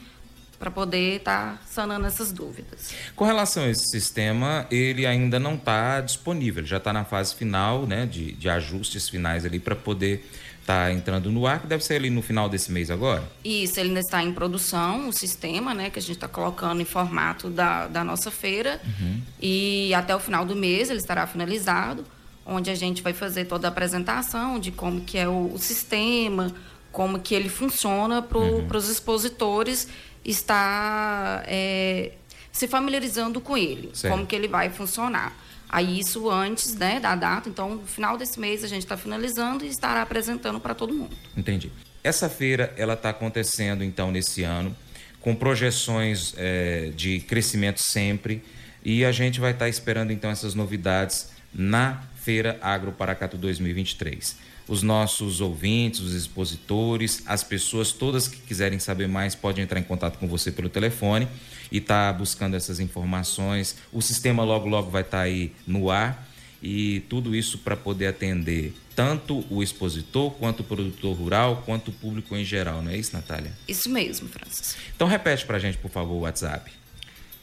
para 0.62 0.70
poder 0.70 1.16
estar 1.16 1.58
tá 1.58 1.60
sanando 1.66 2.06
essas 2.06 2.32
dúvidas. 2.32 2.94
Com 3.16 3.26
relação 3.26 3.64
a 3.64 3.70
esse 3.70 3.90
sistema, 3.90 4.68
ele 4.70 5.08
ainda 5.08 5.40
não 5.40 5.56
está 5.56 6.00
disponível, 6.02 6.64
já 6.64 6.78
está 6.78 6.94
na 6.94 7.04
fase 7.04 7.34
final, 7.34 7.88
né, 7.88 8.06
de, 8.06 8.34
de 8.34 8.48
ajustes 8.48 9.10
finais 9.10 9.44
ali 9.44 9.60
para 9.60 9.76
poder 9.76 10.24
está 10.60 10.92
entrando 10.92 11.32
no 11.32 11.48
ar, 11.48 11.62
que 11.62 11.66
deve 11.66 11.84
ser 11.84 11.96
ali 11.96 12.12
no 12.12 12.22
final 12.22 12.48
desse 12.48 12.72
mês 12.72 12.92
agora? 12.92 13.24
Isso, 13.44 13.80
ele 13.80 13.90
ainda 13.90 14.02
está 14.02 14.24
em 14.24 14.32
produção, 14.32 15.10
o 15.10 15.12
sistema, 15.12 15.74
né, 15.74 15.90
que 15.90 15.98
a 15.98 16.02
gente 16.02 16.18
está 16.18 16.28
colocando 16.28 16.80
em 16.80 16.86
formato 16.86 17.50
da, 17.50 17.88
da 17.88 18.04
nossa 18.04 18.30
feira. 18.30 18.80
Uhum. 18.86 19.20
E 19.42 19.92
até 19.96 20.16
o 20.16 20.20
final 20.20 20.46
do 20.46 20.56
mês 20.56 20.92
ele 20.92 21.00
estará 21.00 21.26
finalizado, 21.26 22.06
onde 22.46 22.70
a 22.70 22.76
gente 22.76 23.02
vai 23.02 23.12
fazer 23.12 23.46
toda 23.46 23.68
a 23.68 23.72
apresentação 23.72 24.60
de 24.60 24.72
como 24.72 25.02
que 25.02 25.18
é 25.18 25.28
o, 25.28 25.52
o 25.52 25.58
sistema, 25.58 26.54
como 26.92 27.20
que 27.20 27.34
ele 27.34 27.50
funciona 27.50 28.22
para 28.22 28.38
uhum. 28.38 28.68
os 28.72 28.90
expositores 28.90 29.88
estar 30.24 31.44
é, 31.48 32.12
se 32.52 32.68
familiarizando 32.68 33.40
com 33.42 33.58
ele, 33.58 33.90
certo. 33.94 34.14
como 34.14 34.26
que 34.26 34.36
ele 34.36 34.48
vai 34.48 34.70
funcionar. 34.70 35.36
Aí 35.70 36.00
isso 36.00 36.30
antes 36.30 36.76
né, 36.76 37.00
da 37.00 37.16
data, 37.16 37.48
então 37.48 37.76
no 37.76 37.88
final 37.88 38.18
desse 38.18 38.40
mês 38.40 38.64
a 38.64 38.68
gente 38.68 38.84
está 38.84 38.98
finalizando 38.98 39.64
e 39.64 39.70
estará 39.70 40.02
apresentando 40.02 40.60
para 40.60 40.76
todo 40.76 40.94
mundo. 40.94 41.16
Entendi. 41.36 41.72
Essa 42.04 42.28
feira 42.28 42.74
ela 42.76 42.94
está 42.94 43.10
acontecendo 43.10 43.84
então 43.84 44.12
nesse 44.12 44.44
ano 44.44 44.76
com 45.22 45.34
projeções 45.36 46.34
é, 46.38 46.92
de 46.96 47.20
crescimento 47.22 47.82
sempre 47.82 48.44
e 48.84 49.06
a 49.06 49.12
gente 49.12 49.40
vai 49.40 49.52
estar 49.52 49.66
tá 49.66 49.70
esperando 49.70 50.12
então 50.12 50.30
essas 50.30 50.56
novidades 50.56 51.30
na 51.54 52.04
Feira 52.16 52.60
Agro 52.62 52.92
Paracatu 52.92 53.38
2023. 53.38 54.36
Os 54.72 54.82
nossos 54.82 55.42
ouvintes, 55.42 56.00
os 56.00 56.14
expositores, 56.14 57.24
as 57.26 57.44
pessoas 57.44 57.92
todas 57.92 58.30
que 58.30 58.38
quiserem 58.38 58.80
saber 58.80 59.06
mais 59.06 59.36
podem 59.36 59.66
entrar 59.66 59.78
em 59.78 59.84
contato 59.84 60.18
com 60.18 60.30
você 60.30 60.50
pelo 60.50 60.70
telefone 60.70 61.28
e 61.70 61.80
está 61.80 62.14
buscando 62.14 62.56
essas 62.56 62.80
informações. 62.80 63.76
O 63.92 64.02
sistema 64.02 64.46
logo, 64.46 64.70
logo 64.70 64.90
vai 64.90 65.02
estar 65.02 65.18
tá 65.18 65.24
aí 65.24 65.52
no 65.68 65.92
ar 65.92 66.26
e 66.64 67.02
tudo 67.10 67.36
isso 67.36 67.58
para 67.58 67.76
poder 67.76 68.08
atender 68.08 68.74
tanto 68.96 69.46
o 69.50 69.62
expositor, 69.62 70.32
quanto 70.32 70.62
o 70.62 70.64
produtor 70.64 71.18
rural, 71.18 71.64
quanto 71.66 71.90
o 71.90 71.92
público 71.92 72.34
em 72.34 72.46
geral, 72.46 72.82
não 72.82 72.92
é 72.94 72.98
isso, 72.98 73.12
Natália? 73.12 73.52
Isso 73.68 73.90
mesmo, 73.90 74.30
Francis. 74.30 74.78
Então 74.96 75.06
repete 75.06 75.46
para 75.46 75.58
a 75.58 75.60
gente, 75.60 75.78
por 75.80 75.92
favor, 75.92 76.14
o 76.14 76.20
WhatsApp. 76.22 76.72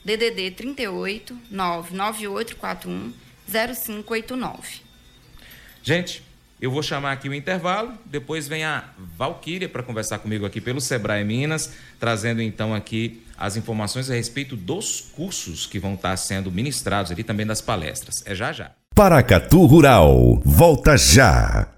DDD 0.03 0.53
38 0.53 1.37
99841 1.51 3.13
0589. 3.47 4.81
Gente, 5.83 6.23
eu 6.61 6.71
vou 6.71 6.83
chamar 6.83 7.13
aqui 7.13 7.29
o 7.29 7.35
intervalo, 7.35 7.93
depois 8.05 8.49
vem 8.49 8.65
a 8.65 8.85
Valquíria 9.17 9.69
para 9.69 9.83
conversar 9.83 10.19
comigo 10.19 10.45
aqui 10.45 10.61
pelo 10.61 10.81
Sebrae 10.81 11.25
Minas, 11.25 11.73
trazendo 12.01 12.43
então 12.43 12.75
aqui 12.75 13.23
as 13.37 13.57
informações 13.57 14.11
a 14.11 14.15
respeito 14.15 14.57
dos 14.57 15.01
cursos 15.13 15.67
que 15.67 15.79
vão 15.79 15.95
estar 15.95 16.17
sendo 16.17 16.51
ministrados 16.51 17.13
ali 17.13 17.23
também 17.23 17.47
das 17.47 17.61
palestras. 17.61 18.17
É 18.27 18.35
já 18.35 18.53
já. 18.53 18.73
Paracatu 18.95 19.65
Rural, 19.67 20.43
volta 20.45 20.97
já. 20.97 21.78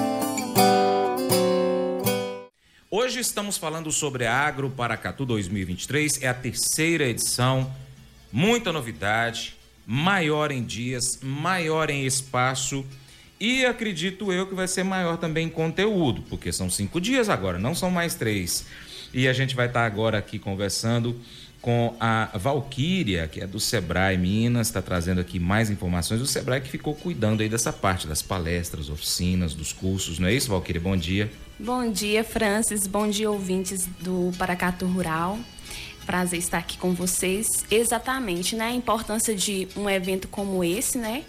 Hoje 2.93 3.21
estamos 3.21 3.57
falando 3.57 3.89
sobre 3.89 4.25
a 4.25 4.35
Agro 4.35 4.69
Paracatu 4.69 5.25
2023, 5.25 6.23
é 6.23 6.27
a 6.27 6.33
terceira 6.33 7.05
edição, 7.05 7.73
muita 8.29 8.73
novidade, 8.73 9.55
maior 9.87 10.51
em 10.51 10.61
dias, 10.61 11.17
maior 11.21 11.89
em 11.89 12.05
espaço. 12.05 12.85
E 13.39 13.65
acredito 13.65 14.33
eu 14.33 14.45
que 14.45 14.53
vai 14.53 14.67
ser 14.67 14.83
maior 14.83 15.15
também 15.15 15.47
em 15.47 15.49
conteúdo, 15.49 16.21
porque 16.23 16.51
são 16.51 16.69
cinco 16.69 16.99
dias 16.99 17.29
agora, 17.29 17.57
não 17.57 17.73
são 17.73 17.89
mais 17.89 18.13
três. 18.15 18.65
E 19.13 19.25
a 19.25 19.31
gente 19.31 19.55
vai 19.55 19.67
estar 19.67 19.85
agora 19.85 20.17
aqui 20.17 20.37
conversando 20.37 21.17
com 21.61 21.95
a 21.99 22.29
Valquíria, 22.33 23.27
que 23.27 23.39
é 23.39 23.45
do 23.45 23.59
Sebrae 23.59 24.17
Minas, 24.17 24.67
está 24.67 24.81
trazendo 24.81 25.21
aqui 25.21 25.39
mais 25.39 25.69
informações. 25.69 26.19
O 26.19 26.25
Sebrae 26.25 26.59
que 26.59 26.69
ficou 26.69 26.95
cuidando 26.95 27.41
aí 27.41 27.49
dessa 27.49 27.71
parte 27.71 28.07
das 28.07 28.21
palestras, 28.21 28.89
oficinas, 28.89 29.53
dos 29.53 29.71
cursos, 29.71 30.17
não 30.17 30.27
é 30.27 30.33
isso, 30.33 30.49
Valquíria? 30.49 30.81
Bom 30.81 30.97
dia. 30.97 31.31
Bom 31.59 31.91
dia, 31.91 32.23
Francis. 32.23 32.87
Bom 32.87 33.07
dia, 33.07 33.29
ouvintes 33.29 33.87
do 33.99 34.31
Paracatu 34.37 34.87
Rural. 34.87 35.37
Prazer 36.05 36.39
estar 36.39 36.57
aqui 36.57 36.79
com 36.79 36.93
vocês. 36.93 37.47
Exatamente, 37.69 38.55
né? 38.55 38.65
A 38.65 38.73
importância 38.73 39.35
de 39.35 39.67
um 39.77 39.87
evento 39.87 40.27
como 40.27 40.63
esse, 40.63 40.97
né? 40.97 41.23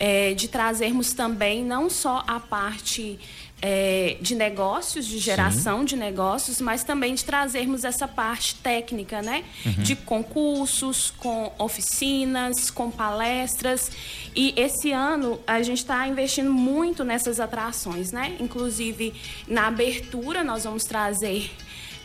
é, 0.00 0.32
de 0.32 0.48
trazermos 0.48 1.12
também 1.12 1.62
não 1.62 1.90
só 1.90 2.24
a 2.26 2.40
parte 2.40 3.18
é, 3.62 4.16
de 4.20 4.34
negócios, 4.34 5.06
de 5.06 5.18
geração 5.18 5.80
Sim. 5.80 5.84
de 5.84 5.96
negócios, 5.96 6.60
mas 6.60 6.82
também 6.82 7.14
de 7.14 7.24
trazermos 7.24 7.84
essa 7.84 8.08
parte 8.08 8.54
técnica, 8.54 9.20
né? 9.20 9.44
Uhum. 9.66 9.82
De 9.82 9.96
concursos, 9.96 11.12
com 11.18 11.52
oficinas, 11.58 12.70
com 12.70 12.90
palestras. 12.90 13.90
E 14.34 14.54
esse 14.56 14.92
ano 14.92 15.38
a 15.46 15.62
gente 15.62 15.78
está 15.78 16.06
investindo 16.08 16.52
muito 16.52 17.04
nessas 17.04 17.38
atrações, 17.38 18.12
né? 18.12 18.36
Inclusive 18.40 19.12
na 19.46 19.66
abertura 19.66 20.42
nós 20.42 20.64
vamos 20.64 20.84
trazer 20.84 21.50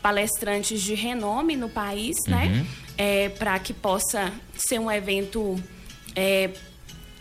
palestrantes 0.01 0.81
de 0.81 0.93
renome 0.93 1.55
no 1.55 1.69
país, 1.69 2.15
né? 2.27 2.45
uhum. 2.45 2.51
né? 2.51 2.67
É, 2.97 3.29
Para 3.29 3.59
que 3.59 3.73
possa 3.73 4.31
ser 4.55 4.79
um 4.79 4.89
evento 4.89 5.61
é, 6.15 6.49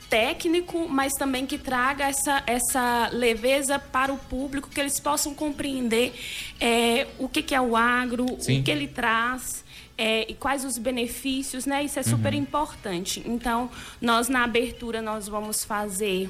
técnico, 0.09 0.89
mas 0.89 1.13
também 1.15 1.47
que 1.47 1.59
traga 1.59 2.05
essa, 2.05 2.43
essa 2.47 3.09
leveza 3.13 3.79
para 3.79 4.13
o 4.13 4.17
público, 4.17 4.69
que 4.69 4.81
eles 4.81 5.01
possam 5.01 5.35
compreender 5.35 6.15
é, 6.61 7.07
o 7.19 7.29
que, 7.29 7.43
que, 7.43 7.55
é 7.55 7.61
o 7.61 7.77
agro, 7.77 8.27
Sim. 8.39 8.61
o 8.61 8.63
que 8.63 8.71
ele 8.71 8.89
traz. 8.89 9.65
É, 9.97 10.29
e 10.29 10.35
quais 10.35 10.65
os 10.65 10.77
benefícios, 10.77 11.67
né? 11.67 11.85
Isso 11.85 12.01
é 12.01 12.03
super 12.03 12.33
uhum. 12.33 12.41
importante. 12.41 13.23
Então, 13.25 13.71
nós 14.01 14.29
na 14.29 14.43
abertura 14.43 15.01
nós 15.01 15.29
vamos 15.29 15.63
fazer 15.63 16.29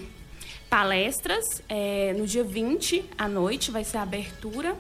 palestras 0.69 1.63
é, 1.67 2.13
no 2.13 2.27
dia 2.27 2.45
20 2.45 3.05
à 3.17 3.27
noite, 3.27 3.71
vai 3.71 3.83
ser 3.83 3.97
a 3.97 4.03
abertura. 4.03 4.77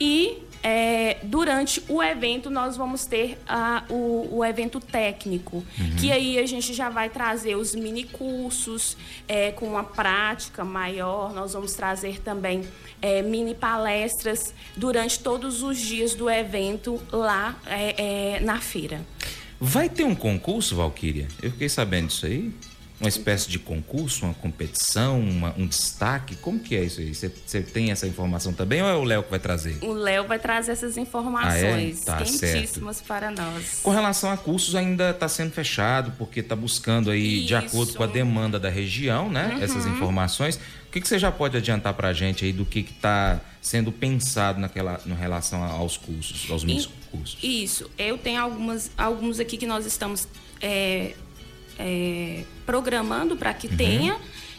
E 0.00 0.38
é, 0.62 1.18
durante 1.22 1.82
o 1.88 2.02
evento 2.02 2.50
nós 2.50 2.76
vamos 2.76 3.06
ter 3.06 3.38
a, 3.48 3.84
o, 3.88 4.38
o, 4.38 4.44
evento 4.44 4.78
técnico, 4.78 5.64
uhum. 5.78 5.96
que 5.98 6.12
aí 6.12 6.38
a 6.38 6.46
gente 6.46 6.74
já 6.74 6.90
vai 6.90 7.08
trazer 7.08 7.54
os 7.56 7.74
mini 7.74 8.04
cursos 8.04 8.96
é, 9.26 9.52
com 9.52 9.66
uma 9.66 9.84
prática 9.84 10.64
maior. 10.64 11.32
Nós 11.32 11.54
vamos 11.54 11.72
trazer 11.72 12.20
também 12.20 12.62
é, 13.00 13.22
mini 13.22 13.54
palestras 13.54 14.54
durante 14.76 15.18
todos 15.20 15.62
os 15.62 15.78
dias 15.78 16.14
do 16.14 16.28
evento 16.28 17.00
lá 17.10 17.58
é, 17.66 18.36
é, 18.36 18.40
na 18.40 18.60
feira. 18.60 19.00
Vai 19.58 19.88
ter 19.88 20.04
um 20.04 20.14
concurso, 20.14 20.76
Valquíria? 20.76 21.28
Eu 21.42 21.50
fiquei 21.50 21.68
sabendo 21.68 22.08
disso 22.08 22.26
aí 22.26 22.52
uma 23.00 23.08
espécie 23.08 23.48
de 23.48 23.58
concurso, 23.58 24.26
uma 24.26 24.34
competição, 24.34 25.18
uma, 25.18 25.54
um 25.56 25.66
destaque? 25.66 26.36
Como 26.36 26.60
que 26.60 26.76
é 26.76 26.84
isso 26.84 27.00
aí? 27.00 27.14
Você 27.14 27.30
tem 27.62 27.90
essa 27.90 28.06
informação 28.06 28.52
também 28.52 28.82
ou 28.82 28.88
é 28.88 28.94
o 28.94 29.02
Léo 29.04 29.22
que 29.22 29.30
vai 29.30 29.38
trazer? 29.38 29.78
O 29.80 29.92
Léo 29.92 30.26
vai 30.26 30.38
trazer 30.38 30.72
essas 30.72 30.98
informações 30.98 32.06
ah, 32.06 32.12
é? 32.12 32.16
tá, 32.18 32.18
quentíssimas 32.18 32.96
certo. 32.96 33.08
para 33.08 33.30
nós. 33.30 33.80
Com 33.82 33.90
relação 33.90 34.30
a 34.30 34.36
cursos, 34.36 34.74
ainda 34.74 35.10
está 35.10 35.28
sendo 35.28 35.50
fechado, 35.50 36.12
porque 36.18 36.40
está 36.40 36.54
buscando 36.54 37.10
aí, 37.10 37.38
isso. 37.38 37.46
de 37.46 37.54
acordo 37.54 37.94
com 37.94 38.02
a 38.02 38.06
demanda 38.06 38.60
da 38.60 38.68
região, 38.68 39.30
né? 39.30 39.54
Uhum. 39.54 39.62
Essas 39.62 39.86
informações. 39.86 40.56
O 40.56 40.92
que, 40.92 41.00
que 41.00 41.08
você 41.08 41.18
já 41.18 41.32
pode 41.32 41.56
adiantar 41.56 41.94
para 41.94 42.08
a 42.08 42.12
gente 42.12 42.44
aí 42.44 42.52
do 42.52 42.66
que 42.66 42.80
está 42.80 43.40
sendo 43.62 43.90
pensado 43.90 44.60
naquela, 44.60 45.00
no 45.06 45.14
relação 45.14 45.62
aos 45.62 45.96
cursos, 45.96 46.50
aos 46.50 46.64
meus 46.64 46.86
cursos? 47.10 47.38
Isso. 47.42 47.90
Eu 47.96 48.18
tenho 48.18 48.42
algumas, 48.42 48.90
alguns 48.98 49.40
aqui 49.40 49.56
que 49.56 49.66
nós 49.66 49.86
estamos... 49.86 50.28
É, 50.60 51.14
é, 51.80 52.44
programando 52.66 53.36
para 53.36 53.54
que 53.54 53.66
uhum. 53.66 53.76
tenha, 53.76 54.16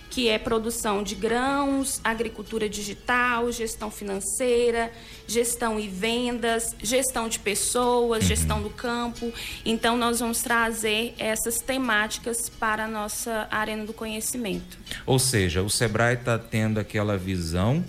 que 0.10 0.28
é 0.28 0.38
produção 0.38 1.02
de 1.04 1.16
grãos, 1.16 2.02
agricultura 2.04 2.68
digital, 2.68 3.50
gestão 3.52 3.90
financeira, 3.90 4.92
gestão 5.26 5.80
e 5.80 5.88
vendas, 5.88 6.76
gestão 6.84 7.30
de 7.30 7.40
pessoas, 7.40 8.24
uhum. 8.24 8.28
gestão 8.28 8.62
do 8.62 8.70
campo. 8.70 9.32
Então, 9.64 9.96
nós 9.96 10.20
vamos 10.20 10.42
trazer 10.42 11.14
essas 11.18 11.60
temáticas 11.60 12.50
para 12.50 12.86
a 12.86 12.88
nossa 12.88 13.48
arena 13.50 13.86
do 13.86 13.94
conhecimento. 13.94 14.78
Ou 15.06 15.18
seja, 15.18 15.62
o 15.62 15.70
Sebrae 15.70 16.16
está 16.16 16.38
tendo 16.38 16.80
aquela 16.80 17.18
visão 17.18 17.86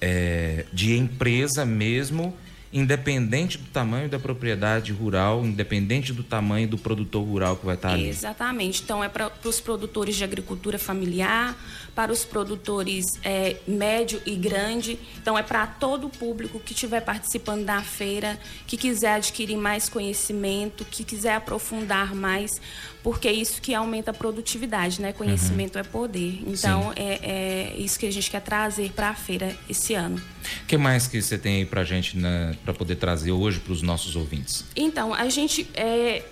é, 0.00 0.64
de 0.72 0.96
empresa 0.96 1.64
mesmo 1.64 2.34
independente 2.72 3.58
do 3.58 3.66
tamanho 3.66 4.08
da 4.08 4.18
propriedade 4.18 4.92
rural, 4.92 5.44
independente 5.44 6.12
do 6.12 6.22
tamanho 6.22 6.68
do 6.68 6.78
produtor 6.78 7.24
rural 7.24 7.56
que 7.56 7.66
vai 7.66 7.74
estar 7.74 7.92
ali. 7.92 8.08
Exatamente. 8.08 8.82
Então, 8.82 9.02
é 9.02 9.08
para 9.08 9.30
os 9.44 9.60
produtores 9.60 10.14
de 10.14 10.22
agricultura 10.22 10.78
familiar, 10.78 11.56
para 11.94 12.12
os 12.12 12.24
produtores 12.24 13.06
é, 13.24 13.56
médio 13.66 14.22
e 14.24 14.36
grande. 14.36 14.98
Então, 15.20 15.36
é 15.36 15.42
para 15.42 15.66
todo 15.66 16.06
o 16.06 16.10
público 16.10 16.60
que 16.60 16.72
estiver 16.72 17.00
participando 17.00 17.64
da 17.64 17.82
feira, 17.82 18.38
que 18.68 18.76
quiser 18.76 19.14
adquirir 19.14 19.56
mais 19.56 19.88
conhecimento, 19.88 20.84
que 20.84 21.02
quiser 21.02 21.34
aprofundar 21.34 22.14
mais, 22.14 22.60
porque 23.02 23.26
é 23.26 23.32
isso 23.32 23.60
que 23.60 23.74
aumenta 23.74 24.12
a 24.12 24.14
produtividade, 24.14 25.00
né? 25.02 25.12
Conhecimento 25.12 25.74
uhum. 25.74 25.80
é 25.80 25.84
poder. 25.84 26.40
Então, 26.46 26.92
é, 26.94 27.18
é, 27.22 27.74
isso 27.76 27.98
que 27.98 28.06
a 28.06 28.12
gente 28.12 28.30
quer 28.30 28.42
trazer 28.42 28.92
para 28.92 29.08
a 29.08 29.14
feira 29.14 29.56
esse 29.68 29.94
ano. 29.94 30.22
O 30.62 30.66
que 30.66 30.76
mais 30.76 31.06
que 31.06 31.20
você 31.20 31.36
tem 31.36 31.56
aí 31.56 31.64
para 31.64 31.82
gente, 31.84 32.16
para 32.64 32.74
poder 32.74 32.96
trazer 32.96 33.32
hoje 33.32 33.60
para 33.60 33.72
os 33.72 33.82
nossos 33.82 34.16
ouvintes? 34.16 34.64
Então, 34.76 35.14
a 35.14 35.28
gente... 35.28 35.68
É, 35.74 36.24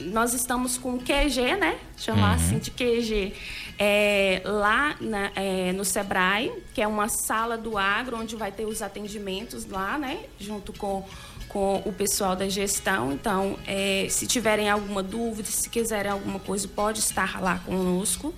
nós 0.00 0.32
estamos 0.32 0.78
com 0.78 0.98
QG, 0.98 1.56
né? 1.58 1.78
Chamar 1.96 2.30
uhum. 2.30 2.44
assim 2.44 2.58
de 2.58 2.70
QG. 2.70 3.34
É, 3.78 4.42
lá 4.44 4.96
na, 5.00 5.30
é, 5.34 5.72
no 5.72 5.84
Sebrae, 5.84 6.52
que 6.74 6.80
é 6.80 6.86
uma 6.86 7.08
sala 7.08 7.56
do 7.56 7.76
agro, 7.78 8.18
onde 8.18 8.36
vai 8.36 8.50
ter 8.50 8.64
os 8.64 8.82
atendimentos 8.82 9.66
lá, 9.66 9.98
né? 9.98 10.20
Junto 10.38 10.72
com, 10.72 11.04
com 11.48 11.82
o 11.84 11.92
pessoal 11.92 12.34
da 12.34 12.48
gestão. 12.48 13.12
Então, 13.12 13.58
é, 13.66 14.06
se 14.08 14.26
tiverem 14.26 14.68
alguma 14.68 15.02
dúvida, 15.02 15.48
se 15.48 15.68
quiserem 15.68 16.10
alguma 16.10 16.38
coisa, 16.38 16.66
pode 16.68 17.00
estar 17.00 17.40
lá 17.40 17.58
conosco. 17.58 18.34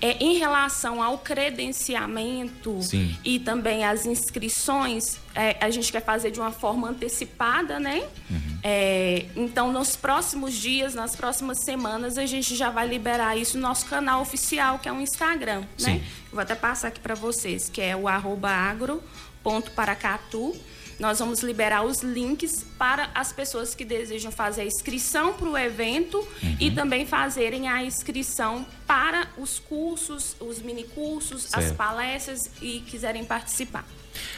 É, 0.00 0.22
em 0.22 0.36
relação 0.36 1.02
ao 1.02 1.18
credenciamento 1.18 2.82
Sim. 2.82 3.16
e 3.24 3.38
também 3.38 3.82
as 3.82 4.04
inscrições, 4.04 5.18
é, 5.34 5.56
a 5.58 5.70
gente 5.70 5.90
quer 5.90 6.04
fazer 6.04 6.30
de 6.30 6.38
uma 6.38 6.52
forma 6.52 6.90
antecipada, 6.90 7.80
né? 7.80 8.06
Uhum. 8.30 8.58
É, 8.62 9.24
então, 9.34 9.72
nos 9.72 9.96
próximos 9.96 10.54
dias, 10.54 10.94
nas 10.94 11.16
próximas 11.16 11.64
semanas, 11.64 12.18
a 12.18 12.26
gente 12.26 12.54
já 12.54 12.68
vai 12.68 12.86
liberar 12.86 13.36
isso 13.36 13.56
no 13.56 13.62
nosso 13.62 13.86
canal 13.86 14.20
oficial, 14.20 14.78
que 14.78 14.88
é 14.88 14.92
o 14.92 15.00
Instagram, 15.00 15.60
né? 15.60 15.68
Sim. 15.78 15.94
né? 15.94 16.04
Vou 16.30 16.40
até 16.40 16.54
passar 16.54 16.88
aqui 16.88 17.00
para 17.00 17.14
vocês, 17.14 17.70
que 17.70 17.80
é 17.80 17.96
o 17.96 18.06
arroba 18.06 18.50
agro.paracatu. 18.50 20.54
Nós 20.98 21.18
vamos 21.18 21.42
liberar 21.42 21.84
os 21.84 22.02
links 22.02 22.64
para 22.78 23.10
as 23.14 23.32
pessoas 23.32 23.74
que 23.74 23.84
desejam 23.84 24.32
fazer 24.32 24.62
a 24.62 24.64
inscrição 24.64 25.34
para 25.34 25.48
o 25.48 25.56
evento 25.56 26.18
uhum. 26.18 26.56
e 26.58 26.70
também 26.70 27.04
fazerem 27.04 27.68
a 27.68 27.84
inscrição 27.84 28.66
para 28.86 29.28
os 29.36 29.58
cursos, 29.58 30.36
os 30.40 30.60
mini 30.60 30.84
cursos, 30.84 31.52
as 31.52 31.72
palestras 31.72 32.50
e 32.62 32.80
quiserem 32.80 33.24
participar. 33.24 33.84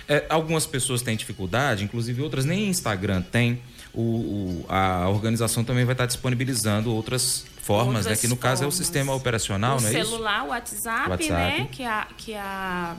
É, 0.08 0.24
algumas 0.28 0.66
pessoas 0.66 1.02
têm 1.02 1.16
dificuldade, 1.16 1.84
inclusive 1.84 2.20
outras 2.22 2.44
nem 2.44 2.68
Instagram 2.68 3.22
tem. 3.22 3.62
O, 3.94 4.00
o, 4.00 4.66
a 4.68 5.08
organização 5.08 5.64
também 5.64 5.84
vai 5.84 5.94
estar 5.94 6.06
disponibilizando 6.06 6.92
outras 6.92 7.44
formas, 7.62 8.06
outras 8.06 8.18
né? 8.18 8.20
Que 8.20 8.28
no 8.28 8.36
formas. 8.36 8.50
caso 8.50 8.64
é 8.64 8.66
o 8.66 8.72
sistema 8.72 9.14
operacional, 9.14 9.78
o 9.78 9.80
não 9.80 9.88
é 9.88 9.92
celular, 9.92 10.02
isso? 10.02 10.10
celular, 10.10 10.44
o 10.44 10.48
WhatsApp, 10.48 11.10
WhatsApp, 11.10 11.32
né? 11.32 11.68
Que 11.70 11.84
a, 11.84 12.08
que 12.16 12.34
a 12.34 12.96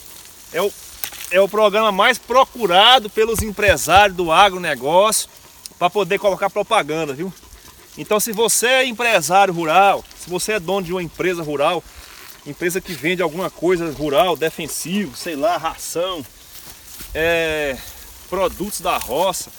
é 0.50 0.62
o, 0.62 0.72
é 1.30 1.38
o 1.42 1.46
programa 1.46 1.92
mais 1.92 2.16
procurado 2.16 3.10
pelos 3.10 3.42
empresários 3.42 4.16
do 4.16 4.32
agronegócio 4.32 5.28
para 5.78 5.90
poder 5.90 6.18
colocar 6.18 6.48
propaganda, 6.48 7.12
viu? 7.12 7.30
Então 7.98 8.18
se 8.18 8.32
você 8.32 8.66
é 8.66 8.86
empresário 8.86 9.52
rural, 9.52 10.02
se 10.18 10.30
você 10.30 10.52
é 10.52 10.58
dono 10.58 10.86
de 10.86 10.92
uma 10.92 11.02
empresa 11.02 11.42
rural, 11.42 11.84
empresa 12.46 12.80
que 12.80 12.94
vende 12.94 13.20
alguma 13.20 13.50
coisa 13.50 13.92
rural, 13.92 14.34
defensivo, 14.34 15.14
sei 15.14 15.36
lá, 15.36 15.58
ração, 15.58 16.24
é, 17.14 17.76
produtos 18.30 18.80
da 18.80 18.96
roça, 18.96 19.50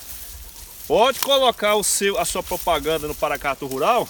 pode 0.87 1.19
colocar 1.19 1.75
o 1.75 1.83
seu, 1.83 2.17
a 2.17 2.25
sua 2.25 2.41
propaganda 2.41 3.07
no 3.07 3.13
Paracatu 3.13 3.67
Rural, 3.67 4.09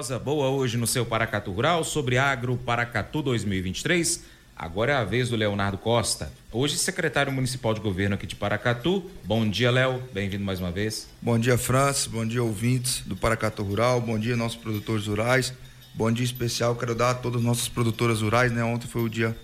Prosa 0.00 0.18
boa 0.18 0.48
hoje 0.48 0.78
no 0.78 0.86
seu 0.86 1.04
Paracatu 1.04 1.52
Rural 1.52 1.84
sobre 1.84 2.16
Agro 2.16 2.56
Paracatu 2.56 3.20
2023. 3.20 4.24
Agora 4.56 4.92
é 4.92 4.96
a 4.96 5.04
vez 5.04 5.28
do 5.28 5.36
Leonardo 5.36 5.76
Costa, 5.76 6.32
hoje 6.50 6.78
secretário 6.78 7.30
municipal 7.30 7.74
de 7.74 7.80
governo 7.80 8.14
aqui 8.14 8.26
de 8.26 8.34
Paracatu. 8.34 9.10
Bom 9.22 9.46
dia, 9.46 9.70
Léo. 9.70 10.02
Bem-vindo 10.10 10.42
mais 10.42 10.58
uma 10.58 10.70
vez. 10.70 11.06
Bom 11.20 11.38
dia, 11.38 11.58
Francis. 11.58 12.06
Bom 12.06 12.24
dia, 12.24 12.42
ouvintes 12.42 13.02
do 13.04 13.14
Paracatu 13.14 13.62
Rural. 13.62 14.00
Bom 14.00 14.18
dia, 14.18 14.34
nossos 14.38 14.56
produtores 14.56 15.06
rurais. 15.06 15.52
Bom 15.92 16.10
dia 16.10 16.24
especial. 16.24 16.74
Quero 16.76 16.94
dar 16.94 17.10
a 17.10 17.14
todas 17.14 17.42
as 17.42 17.46
nossas 17.46 17.68
produtoras 17.68 18.22
rurais, 18.22 18.50
né? 18.50 18.64
Ontem 18.64 18.86
foi 18.88 19.02
o 19.02 19.08
dia 19.08 19.36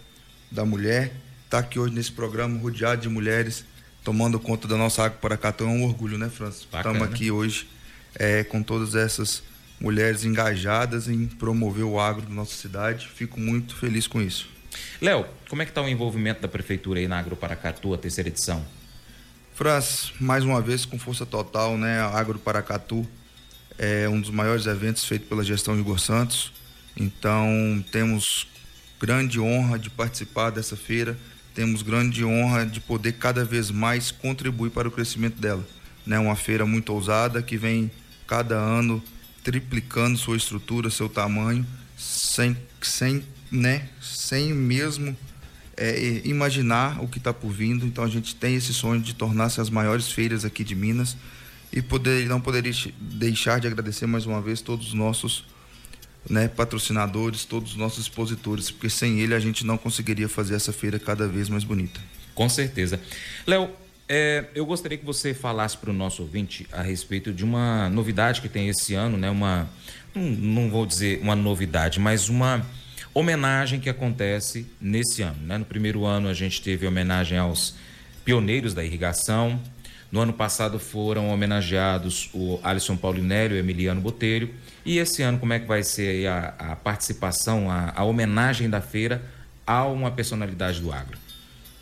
da 0.51 0.65
mulher. 0.65 1.13
Tá 1.51 1.59
aqui 1.59 1.79
hoje 1.79 1.93
nesse 1.93 2.13
programa 2.13 2.59
rodeado 2.59 3.03
de 3.03 3.11
mulheres 3.11 3.63
tomando 4.03 4.41
conta 4.41 4.67
da 4.67 4.79
nossa 4.79 5.05
água 5.05 5.19
Paracatu. 5.21 5.65
É 5.65 5.67
um 5.67 5.85
orgulho, 5.85 6.17
né, 6.17 6.31
Francis? 6.31 6.63
Estamos 6.63 7.03
aqui 7.03 7.31
hoje 7.31 7.69
é, 8.15 8.43
com 8.43 8.63
todas 8.63 8.95
essas 8.95 9.43
mulheres 9.81 10.25
engajadas 10.25 11.09
em 11.09 11.27
promover 11.27 11.85
o 11.85 12.01
agro 12.01 12.23
da 12.23 12.35
nossa 12.35 12.55
cidade. 12.55 13.09
Fico 13.09 13.39
muito 13.39 13.77
feliz 13.77 14.07
com 14.07 14.21
isso. 14.21 14.49
Léo, 15.01 15.27
como 15.49 15.63
é 15.63 15.65
que 15.65 15.71
está 15.71 15.83
o 15.83 15.89
envolvimento 15.89 16.41
da 16.41 16.49
prefeitura 16.49 17.01
aí 17.01 17.09
na 17.09 17.19
Agro 17.19 17.37
Paracatu, 17.37 17.95
a 17.95 17.99
terceira 17.99 18.29
edição? 18.29 18.65
Franz, 19.55 20.13
mais 20.21 20.45
uma 20.45 20.61
vez 20.61 20.85
com 20.85 20.99
força 20.99 21.25
total, 21.25 21.79
né? 21.79 22.01
A 22.01 22.09
Agro 22.09 22.39
Paracatu 22.39 23.07
é 23.79 24.09
um 24.09 24.21
dos 24.21 24.31
maiores 24.31 24.67
eventos 24.67 25.05
feito 25.05 25.27
pela 25.27 25.43
gestão 25.43 25.75
de 25.75 25.81
Igor 25.81 25.99
Santos. 25.99 26.53
Então, 26.97 27.85
temos 27.91 28.47
grande 29.01 29.39
honra 29.41 29.79
de 29.79 29.91
participar 29.91 30.51
dessa 30.51 30.77
feira, 30.77 31.17
temos 31.55 31.83
grande 31.83 32.25
honra 32.25 32.65
de 32.65 32.81
poder 32.81 33.13
cada 33.13 33.45
vez 33.45 33.71
mais 33.71 34.11
contribuir 34.11 34.71
para 34.71 34.89
o 34.89 34.91
crescimento 34.91 35.41
dela. 35.41 35.67
Né? 36.07 36.19
Uma 36.19 36.37
feira 36.37 36.65
muito 36.65 36.93
ousada 36.93 37.43
que 37.43 37.57
vem 37.57 37.91
cada 38.27 38.57
ano 38.57 39.03
triplicando 39.47 40.19
sua 40.19 40.37
estrutura, 40.37 40.91
seu 40.91 41.09
tamanho, 41.09 41.65
sem, 41.97 42.57
sem 42.83 43.23
né, 43.49 43.89
sem 44.03 44.53
mesmo 44.53 45.17
é, 45.77 46.21
imaginar 46.25 47.01
o 47.01 47.07
que 47.07 47.19
está 47.19 47.33
por 47.33 47.53
vindo. 47.53 47.87
Então 47.87 48.03
a 48.03 48.09
gente 48.09 48.35
tem 48.35 48.57
esse 48.57 48.75
sonho 48.75 49.01
de 49.01 49.15
tornar-se 49.15 49.61
as 49.61 49.71
maiores 49.71 50.11
feiras 50.11 50.45
aqui 50.45 50.65
de 50.65 50.75
Minas 50.75 51.17
e 51.73 51.81
poder, 51.81 52.27
não 52.27 52.41
poderia 52.41 52.73
deixar 52.99 53.61
de 53.61 53.69
agradecer 53.69 54.05
mais 54.07 54.27
uma 54.27 54.43
vez 54.43 54.61
todos 54.61 54.89
os 54.89 54.95
nossos 54.95 55.45
né, 56.29 56.49
patrocinadores, 56.49 57.45
todos 57.45 57.71
os 57.71 57.77
nossos 57.77 58.01
expositores, 58.01 58.69
porque 58.69 58.91
sem 58.91 59.21
ele 59.21 59.33
a 59.33 59.39
gente 59.39 59.65
não 59.65 59.79
conseguiria 59.79 60.29
fazer 60.29 60.57
essa 60.57 60.73
feira 60.73 60.99
cada 60.99 61.29
vez 61.29 61.49
mais 61.49 61.63
bonita. 61.63 62.01
Com 62.35 62.49
certeza. 62.49 63.01
Léo, 63.47 63.71
é, 64.09 64.45
eu 64.55 64.65
gostaria 64.65 64.97
que 64.97 65.05
você 65.05 65.35
falasse 65.35 65.77
para 65.77 65.91
o 65.91 65.93
nosso 65.93 66.23
ouvinte 66.23 66.67
a 66.73 66.83
respeito 66.83 67.33
de 67.33 67.45
uma 67.45 67.89
novidade 67.91 68.41
que 68.41 68.49
tem 68.49 68.69
esse 68.69 68.95
ano, 68.95 69.17
né? 69.17 69.29
Uma, 69.29 69.69
não, 70.15 70.23
não 70.23 70.71
vou 70.71 70.87
dizer 70.87 71.21
uma 71.21 71.35
novidade, 71.35 71.99
mas 71.99 72.29
uma 72.29 72.65
homenagem 73.13 73.81
que 73.81 73.89
acontece 73.89 74.67
nesse 74.81 75.23
ano. 75.23 75.39
Né? 75.43 75.59
No 75.59 75.65
primeiro 75.65 76.05
ano 76.05 76.29
a 76.29 76.35
gente 76.35 76.61
teve 76.61 76.87
homenagem 76.87 77.39
aos 77.39 77.75
pioneiros 78.25 78.75
da 78.75 78.85
irrigação. 78.85 79.61
No 80.13 80.21
ano 80.21 80.33
passado 80.33 80.79
foram 80.79 81.31
homenageados 81.31 82.31
o 82.33 82.61
Alisson 82.63 82.97
Paulinelli 82.97 83.55
e 83.55 83.57
o 83.57 83.61
Emiliano 83.61 84.01
Botelho. 84.01 84.51
E 84.85 84.99
esse 84.99 85.23
ano 85.23 85.39
como 85.39 85.53
é 85.53 85.59
que 85.59 85.67
vai 85.67 85.83
ser 85.83 86.29
a, 86.29 86.55
a 86.59 86.77
participação, 86.77 87.71
a, 87.71 87.93
a, 87.97 88.05
homenagem 88.05 88.71
da 88.71 88.81
feira 88.81 89.23
a 89.67 89.85
uma 89.87 90.11
personalidade 90.11 90.81
do 90.81 90.93
agro? 90.93 91.19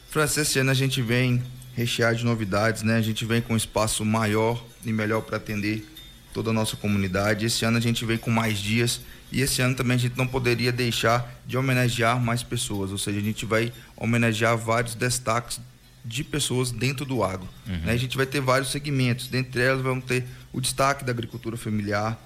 Francis, 0.08 0.38
esse 0.38 0.58
ano 0.60 0.70
a 0.70 0.74
gente 0.74 1.02
vem 1.02 1.42
recheado 1.76 2.16
de 2.16 2.24
novidades, 2.24 2.82
né? 2.82 2.96
A 2.96 3.02
gente 3.02 3.24
vem 3.24 3.40
com 3.40 3.54
um 3.54 3.56
espaço 3.56 4.04
maior 4.04 4.64
e 4.84 4.92
melhor 4.92 5.22
para 5.22 5.36
atender 5.36 5.86
toda 6.32 6.50
a 6.50 6.52
nossa 6.52 6.76
comunidade. 6.76 7.46
Esse 7.46 7.64
ano 7.64 7.78
a 7.78 7.80
gente 7.80 8.04
vem 8.04 8.18
com 8.18 8.30
mais 8.30 8.58
dias 8.58 9.00
e 9.30 9.40
esse 9.40 9.62
ano 9.62 9.74
também 9.74 9.96
a 9.96 9.98
gente 9.98 10.16
não 10.16 10.26
poderia 10.26 10.70
deixar 10.70 11.28
de 11.46 11.56
homenagear 11.56 12.20
mais 12.20 12.42
pessoas, 12.42 12.90
ou 12.90 12.98
seja, 12.98 13.18
a 13.18 13.22
gente 13.22 13.44
vai 13.44 13.72
homenagear 13.96 14.56
vários 14.56 14.94
destaques 14.94 15.60
de 16.04 16.22
pessoas 16.22 16.70
dentro 16.70 17.04
do 17.04 17.24
agro. 17.24 17.48
Uhum. 17.66 17.78
Né? 17.78 17.92
A 17.92 17.96
gente 17.96 18.16
vai 18.16 18.26
ter 18.26 18.40
vários 18.40 18.70
segmentos, 18.70 19.28
dentre 19.28 19.62
elas 19.62 19.82
vamos 19.82 20.04
ter 20.04 20.24
o 20.52 20.60
destaque 20.60 21.04
da 21.04 21.12
agricultura 21.12 21.56
familiar, 21.56 22.20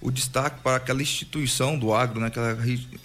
o 0.00 0.10
destaque 0.10 0.60
para 0.62 0.76
aquela 0.76 1.02
instituição 1.02 1.78
do 1.78 1.92
agro, 1.92 2.20
né? 2.20 2.28
aquela 2.28 2.56